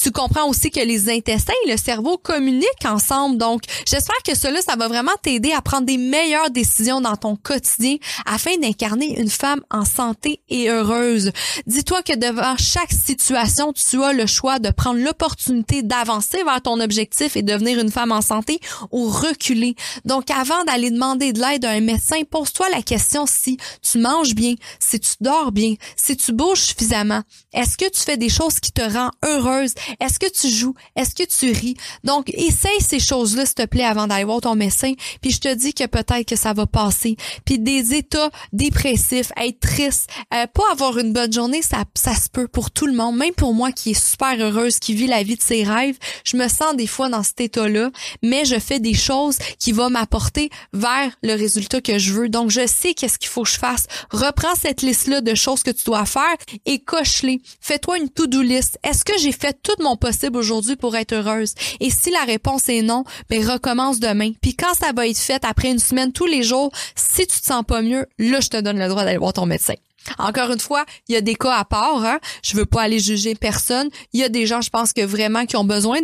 Tu 0.01 0.11
comprends 0.11 0.47
aussi 0.49 0.71
que 0.71 0.79
les 0.79 1.09
intestins 1.11 1.53
et 1.65 1.71
le 1.71 1.77
cerveau 1.77 2.17
communiquent 2.17 2.85
ensemble. 2.85 3.37
Donc, 3.37 3.61
j'espère 3.85 4.17
que 4.25 4.35
cela, 4.35 4.59
ça 4.61 4.75
va 4.75 4.87
vraiment 4.87 5.11
t'aider 5.21 5.51
à 5.51 5.61
prendre 5.61 5.85
des 5.85 5.97
meilleures 5.97 6.49
décisions 6.49 7.01
dans 7.01 7.15
ton 7.15 7.35
quotidien 7.35 7.97
afin 8.25 8.57
d'incarner 8.57 9.19
une 9.19 9.29
femme 9.29 9.61
en 9.69 9.85
santé 9.85 10.41
et 10.49 10.69
heureuse. 10.69 11.31
Dis-toi 11.67 12.01
que 12.01 12.15
devant 12.15 12.55
chaque 12.57 12.91
situation, 12.91 13.73
tu 13.73 14.03
as 14.03 14.13
le 14.13 14.25
choix 14.25 14.57
de 14.57 14.71
prendre 14.71 14.99
l'opportunité 14.99 15.83
d'avancer 15.83 16.43
vers 16.43 16.63
ton 16.63 16.79
objectif 16.79 17.35
et 17.35 17.43
devenir 17.43 17.79
une 17.79 17.91
femme 17.91 18.11
en 18.11 18.21
santé 18.21 18.59
ou 18.91 19.07
reculer. 19.07 19.75
Donc, 20.03 20.31
avant 20.31 20.63
d'aller 20.63 20.89
demander 20.89 21.31
de 21.31 21.39
l'aide 21.39 21.63
à 21.63 21.71
un 21.71 21.81
médecin, 21.81 22.23
pose-toi 22.27 22.69
la 22.69 22.81
question 22.81 23.27
si 23.27 23.57
tu 23.83 23.99
manges 23.99 24.33
bien, 24.33 24.55
si 24.79 24.99
tu 24.99 25.11
dors 25.21 25.51
bien, 25.51 25.75
si 25.95 26.17
tu 26.17 26.31
bouges 26.31 26.61
suffisamment. 26.61 27.21
Est-ce 27.53 27.77
que 27.77 27.87
tu 27.87 28.01
fais 28.01 28.17
des 28.17 28.29
choses 28.29 28.59
qui 28.59 28.71
te 28.71 28.81
rendent 28.81 29.11
heureuse? 29.23 29.75
Est-ce 29.99 30.19
que 30.19 30.31
tu 30.31 30.49
joues? 30.49 30.75
Est-ce 30.95 31.15
que 31.15 31.23
tu 31.23 31.51
ris? 31.51 31.75
Donc, 32.03 32.29
essaye 32.33 32.81
ces 32.81 32.99
choses-là, 32.99 33.45
s'il 33.45 33.55
te 33.55 33.65
plaît, 33.65 33.83
avant 33.83 34.07
d'aller 34.07 34.23
voir 34.23 34.41
ton 34.41 34.55
médecin. 34.55 34.93
Puis 35.21 35.31
je 35.31 35.39
te 35.39 35.53
dis 35.53 35.73
que 35.73 35.85
peut-être 35.85 36.27
que 36.27 36.35
ça 36.35 36.53
va 36.53 36.65
passer. 36.65 37.15
Puis 37.45 37.59
des 37.59 37.93
états 37.93 38.29
dépressifs, 38.53 39.31
être 39.37 39.59
triste, 39.59 40.09
euh, 40.33 40.47
pas 40.47 40.63
avoir 40.71 40.97
une 40.97 41.13
bonne 41.13 41.31
journée, 41.31 41.61
ça, 41.61 41.83
ça 41.95 42.15
se 42.15 42.29
peut 42.29 42.47
pour 42.47 42.71
tout 42.71 42.87
le 42.87 42.93
monde. 42.93 43.17
Même 43.17 43.33
pour 43.33 43.53
moi 43.53 43.71
qui 43.71 43.91
est 43.91 44.09
super 44.09 44.39
heureuse, 44.39 44.79
qui 44.79 44.93
vit 44.93 45.07
la 45.07 45.23
vie 45.23 45.35
de 45.35 45.41
ses 45.41 45.63
rêves, 45.63 45.97
je 46.23 46.37
me 46.37 46.47
sens 46.47 46.75
des 46.75 46.87
fois 46.87 47.09
dans 47.09 47.23
cet 47.23 47.41
état-là, 47.41 47.91
mais 48.21 48.45
je 48.45 48.59
fais 48.59 48.79
des 48.79 48.93
choses 48.93 49.37
qui 49.59 49.71
vont 49.71 49.89
m'apporter 49.89 50.49
vers 50.73 51.11
le 51.23 51.33
résultat 51.33 51.81
que 51.81 51.97
je 51.97 52.13
veux. 52.13 52.29
Donc, 52.29 52.49
je 52.49 52.67
sais 52.67 52.93
qu'est-ce 52.93 53.19
qu'il 53.19 53.29
faut 53.29 53.43
que 53.43 53.49
je 53.49 53.57
fasse. 53.57 53.87
Reprends 54.11 54.55
cette 54.55 54.81
liste-là 54.81 55.21
de 55.21 55.35
choses 55.35 55.63
que 55.63 55.71
tu 55.71 55.83
dois 55.85 56.05
faire 56.05 56.35
et 56.65 56.79
coche-les. 56.79 57.41
Fais-toi 57.59 57.97
une 57.97 58.09
to-do 58.09 58.41
list. 58.41 58.77
Est-ce 58.83 59.03
que 59.03 59.17
j'ai 59.19 59.31
fait 59.31 59.57
tout 59.61 59.80
mon 59.81 59.97
possible 59.97 60.37
aujourd'hui 60.37 60.75
pour 60.75 60.95
être 60.95 61.13
heureuse. 61.13 61.53
Et 61.79 61.89
si 61.89 62.11
la 62.11 62.23
réponse 62.23 62.69
est 62.69 62.81
non, 62.81 63.03
ben 63.29 63.47
recommence 63.47 63.99
demain. 63.99 64.31
Puis 64.41 64.55
quand 64.55 64.73
ça 64.73 64.91
va 64.93 65.07
être 65.07 65.17
fait 65.17 65.43
après 65.45 65.71
une 65.71 65.79
semaine, 65.79 66.11
tous 66.11 66.25
les 66.25 66.43
jours, 66.43 66.71
si 66.95 67.27
tu 67.27 67.39
te 67.39 67.45
sens 67.45 67.63
pas 67.65 67.81
mieux, 67.81 68.05
là, 68.17 68.39
je 68.39 68.47
te 68.47 68.59
donne 68.59 68.79
le 68.79 68.87
droit 68.87 69.03
d'aller 69.03 69.17
voir 69.17 69.33
ton 69.33 69.45
médecin. 69.45 69.75
Encore 70.17 70.51
une 70.51 70.59
fois, 70.59 70.85
il 71.07 71.13
y 71.13 71.15
a 71.15 71.21
des 71.21 71.35
cas 71.35 71.53
à 71.53 71.65
part. 71.65 72.03
Hein? 72.03 72.19
Je 72.43 72.55
veux 72.55 72.65
pas 72.65 72.81
aller 72.81 72.99
juger 72.99 73.35
personne. 73.35 73.89
Il 74.13 74.19
y 74.19 74.23
a 74.23 74.29
des 74.29 74.47
gens, 74.47 74.61
je 74.61 74.69
pense 74.69 74.93
que 74.93 75.01
vraiment 75.01 75.45
qui 75.45 75.55
ont 75.57 75.63
besoin 75.63 75.99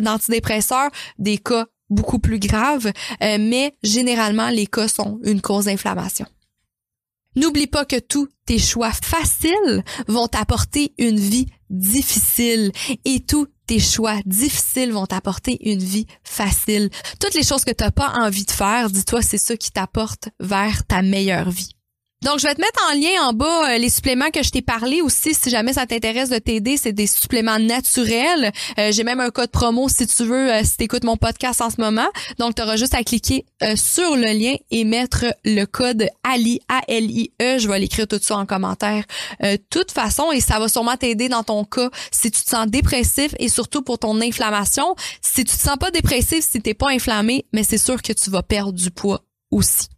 d'antidépresseurs, 0.00 0.90
des 1.18 1.38
cas 1.38 1.66
beaucoup 1.90 2.18
plus 2.18 2.38
graves, 2.38 2.86
euh, 3.22 3.36
mais 3.38 3.74
généralement 3.82 4.48
les 4.48 4.66
cas 4.66 4.88
sont 4.88 5.20
une 5.24 5.40
cause 5.42 5.66
d'inflammation. 5.66 6.26
N'oublie 7.34 7.66
pas 7.66 7.84
que 7.84 7.98
tous 7.98 8.28
tes 8.44 8.58
choix 8.58 8.92
faciles 8.92 9.84
vont 10.06 10.28
t'apporter 10.28 10.94
une 10.98 11.18
vie 11.18 11.46
difficile 11.70 12.72
et 13.04 13.20
tous 13.20 13.46
tes 13.66 13.78
choix 13.78 14.18
difficiles 14.26 14.92
vont 14.92 15.06
t'apporter 15.06 15.70
une 15.70 15.82
vie 15.82 16.06
facile. 16.24 16.90
Toutes 17.20 17.34
les 17.34 17.42
choses 17.42 17.64
que 17.64 17.70
tu 17.70 17.84
n'as 17.84 17.90
pas 17.90 18.12
envie 18.16 18.44
de 18.44 18.50
faire, 18.50 18.90
dis-toi, 18.90 19.22
c'est 19.22 19.38
ça 19.38 19.56
qui 19.56 19.70
t'apporte 19.70 20.28
vers 20.40 20.84
ta 20.86 21.00
meilleure 21.02 21.50
vie. 21.50 21.70
Donc, 22.22 22.38
je 22.38 22.46
vais 22.46 22.54
te 22.54 22.60
mettre 22.60 22.80
en 22.88 22.94
lien 22.94 23.28
en 23.28 23.32
bas 23.32 23.72
euh, 23.72 23.78
les 23.78 23.90
suppléments 23.90 24.30
que 24.30 24.44
je 24.44 24.50
t'ai 24.50 24.62
parlé 24.62 25.00
aussi. 25.00 25.34
Si 25.34 25.50
jamais 25.50 25.72
ça 25.72 25.86
t'intéresse 25.86 26.28
de 26.28 26.38
t'aider, 26.38 26.76
c'est 26.76 26.92
des 26.92 27.08
suppléments 27.08 27.58
naturels. 27.58 28.52
Euh, 28.78 28.92
j'ai 28.92 29.02
même 29.02 29.18
un 29.18 29.30
code 29.30 29.50
promo 29.50 29.88
si 29.88 30.06
tu 30.06 30.22
veux, 30.22 30.52
euh, 30.52 30.62
si 30.62 30.76
tu 30.76 30.84
écoutes 30.84 31.02
mon 31.02 31.16
podcast 31.16 31.60
en 31.60 31.68
ce 31.68 31.80
moment. 31.80 32.06
Donc, 32.38 32.54
tu 32.54 32.62
auras 32.62 32.76
juste 32.76 32.94
à 32.94 33.02
cliquer 33.02 33.44
sur 33.74 34.16
le 34.16 34.38
lien 34.38 34.54
et 34.70 34.84
mettre 34.84 35.24
le 35.44 35.64
code 35.64 36.06
Ali, 36.22 36.60
A-L-I-E. 36.68 37.58
Je 37.58 37.68
vais 37.68 37.78
l'écrire 37.80 38.06
tout 38.06 38.20
ça 38.20 38.36
en 38.36 38.46
commentaire. 38.46 39.04
de 39.40 39.56
toute 39.70 39.90
façon, 39.90 40.30
et 40.32 40.40
ça 40.40 40.58
va 40.58 40.68
sûrement 40.68 40.96
t'aider 40.96 41.28
dans 41.28 41.42
ton 41.42 41.64
cas 41.64 41.90
si 42.10 42.30
tu 42.30 42.42
te 42.42 42.50
sens 42.50 42.66
dépressif 42.66 43.34
et 43.38 43.48
surtout 43.48 43.82
pour 43.82 43.98
ton 43.98 44.20
inflammation. 44.20 44.94
Si 45.20 45.44
tu 45.44 45.56
te 45.56 45.62
sens 45.62 45.76
pas 45.76 45.90
dépressif, 45.90 46.44
si 46.48 46.60
t'es 46.60 46.74
pas 46.74 46.90
inflammé, 46.90 47.46
mais 47.52 47.64
c'est 47.64 47.78
sûr 47.78 48.00
que 48.00 48.12
tu 48.12 48.30
vas 48.30 48.42
perdre 48.42 48.72
du 48.72 48.90
poids 48.90 49.24
aussi. 49.50 49.88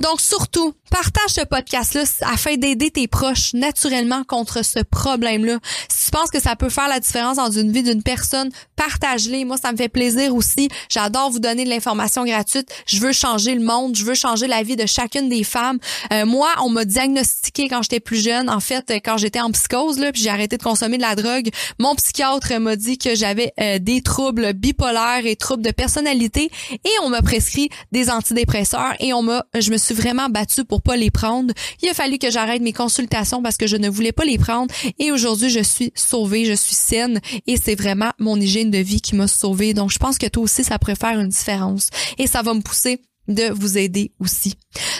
Donc 0.00 0.20
surtout, 0.20 0.74
partage 0.90 1.30
ce 1.30 1.44
podcast-là 1.44 2.04
afin 2.22 2.56
d'aider 2.56 2.90
tes 2.90 3.08
proches 3.08 3.54
naturellement 3.54 4.24
contre 4.24 4.64
ce 4.64 4.80
problème-là. 4.80 5.58
Si 5.88 6.06
tu 6.06 6.10
penses 6.10 6.30
que 6.30 6.40
ça 6.40 6.56
peut 6.56 6.68
faire 6.68 6.88
la 6.88 7.00
différence 7.00 7.36
dans 7.36 7.50
une 7.50 7.72
vie 7.72 7.82
d'une 7.82 8.02
personne, 8.02 8.50
partage-les. 8.76 9.44
Moi, 9.44 9.56
ça 9.56 9.72
me 9.72 9.76
fait 9.76 9.88
plaisir 9.88 10.34
aussi. 10.34 10.68
J'adore 10.88 11.30
vous 11.30 11.40
donner 11.40 11.64
de 11.64 11.70
l'information 11.70 12.24
gratuite. 12.24 12.68
Je 12.86 13.00
veux 13.00 13.12
changer 13.12 13.54
le 13.54 13.62
monde. 13.64 13.96
Je 13.96 14.04
veux 14.04 14.14
changer 14.14 14.46
la 14.46 14.62
vie 14.62 14.76
de 14.76 14.86
chacune 14.86 15.28
des 15.28 15.44
femmes. 15.44 15.78
Euh, 16.12 16.24
moi, 16.24 16.48
on 16.62 16.70
m'a 16.70 16.84
diagnostiqué 16.84 17.68
quand 17.68 17.82
j'étais 17.82 18.00
plus 18.00 18.22
jeune. 18.22 18.48
En 18.48 18.60
fait, 18.60 18.90
quand 19.04 19.18
j'étais 19.18 19.40
en 19.40 19.50
psychose, 19.50 19.98
là, 19.98 20.12
puis 20.12 20.22
j'ai 20.22 20.30
arrêté 20.30 20.56
de 20.56 20.62
consommer 20.62 20.96
de 20.96 21.02
la 21.02 21.14
drogue, 21.14 21.50
mon 21.78 21.94
psychiatre 21.94 22.58
m'a 22.58 22.76
dit 22.76 22.98
que 22.98 23.14
j'avais 23.14 23.52
euh, 23.60 23.78
des 23.78 24.02
troubles 24.02 24.52
bipolaires 24.52 25.24
et 25.24 25.36
troubles 25.36 25.62
de 25.62 25.70
personnalité 25.70 26.50
et 26.70 26.90
on 27.02 27.08
m'a 27.08 27.22
prescrit 27.22 27.68
des 27.92 28.10
antidépresseurs 28.10 28.94
et 29.00 29.12
on 29.12 29.22
m'a 29.22 29.44
je 29.58 29.70
me 29.70 29.76
suis 29.76 29.94
vraiment 29.94 30.28
battue 30.28 30.64
pour 30.64 30.82
pas 30.82 30.96
les 30.96 31.10
prendre. 31.10 31.52
Il 31.82 31.88
a 31.88 31.94
fallu 31.94 32.18
que 32.18 32.30
j'arrête 32.30 32.62
mes 32.62 32.72
consultations 32.72 33.42
parce 33.42 33.56
que 33.56 33.66
je 33.66 33.76
ne 33.76 33.88
voulais 33.88 34.12
pas 34.12 34.24
les 34.24 34.38
prendre 34.38 34.74
et 34.98 35.12
aujourd'hui 35.12 35.50
je 35.50 35.62
suis 35.62 35.92
sauvée, 35.94 36.44
je 36.44 36.54
suis 36.54 36.74
saine 36.76 37.20
et 37.46 37.56
c'est 37.56 37.74
vraiment 37.74 38.10
mon 38.18 38.36
hygiène 38.36 38.70
de 38.70 38.78
vie 38.78 39.00
qui 39.00 39.14
m'a 39.14 39.28
sauvée. 39.28 39.74
Donc 39.74 39.90
je 39.90 39.98
pense 39.98 40.18
que 40.18 40.26
toi 40.26 40.42
aussi 40.42 40.64
ça 40.64 40.78
pourrait 40.78 40.96
faire 40.96 41.18
une 41.18 41.28
différence 41.28 41.90
et 42.18 42.26
ça 42.26 42.42
va 42.42 42.54
me 42.54 42.60
pousser 42.60 43.00
de 43.28 43.50
vous 43.50 43.78
aider 43.78 44.12
aussi. 44.20 44.54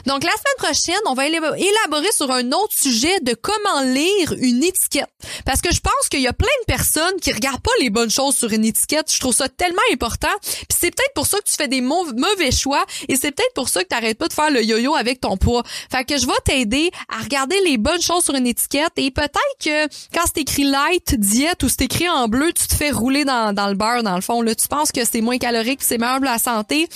Donc 0.07 0.23
la 0.25 0.31
semaine 0.31 0.59
prochaine, 0.59 1.01
on 1.07 1.15
va 1.15 1.27
élaborer 1.27 2.13
sur 2.13 2.31
un 2.31 2.53
autre 2.53 2.75
sujet 2.75 3.21
de 3.21 3.35
comment 3.35 3.83
lire 3.83 4.35
une 4.39 4.63
étiquette. 4.63 5.09
Parce 5.45 5.61
que 5.61 5.73
je 5.73 5.81
pense 5.81 6.09
qu'il 6.11 6.21
y 6.21 6.27
a 6.27 6.33
plein 6.33 6.47
de 6.63 6.65
personnes 6.67 7.17
qui 7.21 7.33
regardent 7.33 7.63
pas 7.63 7.71
les 7.81 7.91
bonnes 7.91 8.11
choses 8.11 8.37
sur 8.37 8.53
une 8.53 8.65
étiquette. 8.65 9.13
Je 9.13 9.19
trouve 9.21 9.35
ça 9.35 9.49
tellement 9.49 9.83
important. 9.93 10.29
Puis 10.43 10.79
c'est 10.79 10.95
peut-être 10.95 11.15
pour 11.15 11.27
ça 11.27 11.39
que 11.39 11.45
tu 11.45 11.55
fais 11.57 11.69
des 11.69 11.81
mauvais 11.81 12.51
choix 12.51 12.85
et 13.09 13.17
c'est 13.17 13.33
peut-être 13.33 13.55
pour 13.55 13.69
ça 13.69 13.83
que 13.83 13.89
tu 13.89 13.95
n'arrêtes 13.95 14.19
pas 14.19 14.29
de 14.29 14.33
faire 14.33 14.51
le 14.51 14.63
yo-yo 14.63 14.95
avec 14.95 15.21
ton 15.21 15.37
poids. 15.37 15.63
Fait 15.91 16.05
que 16.05 16.19
je 16.19 16.27
vais 16.27 16.33
t'aider 16.45 16.91
à 17.09 17.23
regarder 17.23 17.59
les 17.65 17.79
bonnes 17.79 18.03
choses 18.03 18.25
sur 18.25 18.35
une 18.35 18.47
étiquette 18.47 18.93
et 18.97 19.11
peut-être 19.11 19.33
que 19.63 19.87
quand 20.15 20.25
c'est 20.27 20.43
écrit 20.43 20.65
light, 20.65 21.15
diète 21.19 21.63
ou 21.63 21.69
c'est 21.69 21.83
écrit 21.83 22.09
en 22.09 22.29
bleu, 22.29 22.53
tu 22.53 22.67
te 22.67 22.75
fais 22.75 22.91
rouler 22.91 23.25
dans, 23.25 23.53
le 23.69 23.75
beurre 23.75 24.03
dans 24.03 24.17
le 24.17 24.21
fond. 24.21 24.43
Là, 24.43 24.55
tu 24.55 24.69
penses 24.69 24.93
que 24.93 25.05
c'est 25.05 25.21
moins 25.21 25.39
calorique, 25.39 25.81
c'est 25.83 25.99
meilleur 25.99 26.17
pour 26.17 26.25
la 26.25 26.39
santé. 26.39 26.89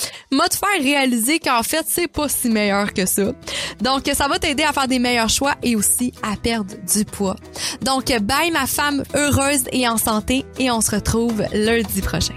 Te 0.53 0.57
faire 0.57 0.83
qu'en 1.41 1.63
fait, 1.63 1.85
c'est 1.89 2.09
pas 2.09 2.29
si 2.29 2.49
meilleur 2.49 2.93
que 2.93 3.07
ça. 3.07 3.33
Donc, 3.81 4.11
ça 4.13 4.29
va 4.29 4.39
t'aider 4.39 4.63
à 4.63 4.73
faire 4.73 4.89
des 4.89 4.99
meilleurs 4.99 5.29
choix 5.29 5.55
et 5.63 5.77
aussi 5.77 6.13
à 6.23 6.37
perdre 6.37 6.75
du 6.93 7.05
poids. 7.05 7.37
Donc, 7.83 8.07
bye 8.23 8.51
ma 8.51 8.67
femme 8.67 9.03
heureuse 9.15 9.65
et 9.73 9.89
en 9.89 9.97
santé 9.97 10.45
et 10.59 10.71
on 10.71 10.81
se 10.81 10.93
retrouve 10.93 11.43
lundi 11.53 12.03
prochain. 12.03 12.35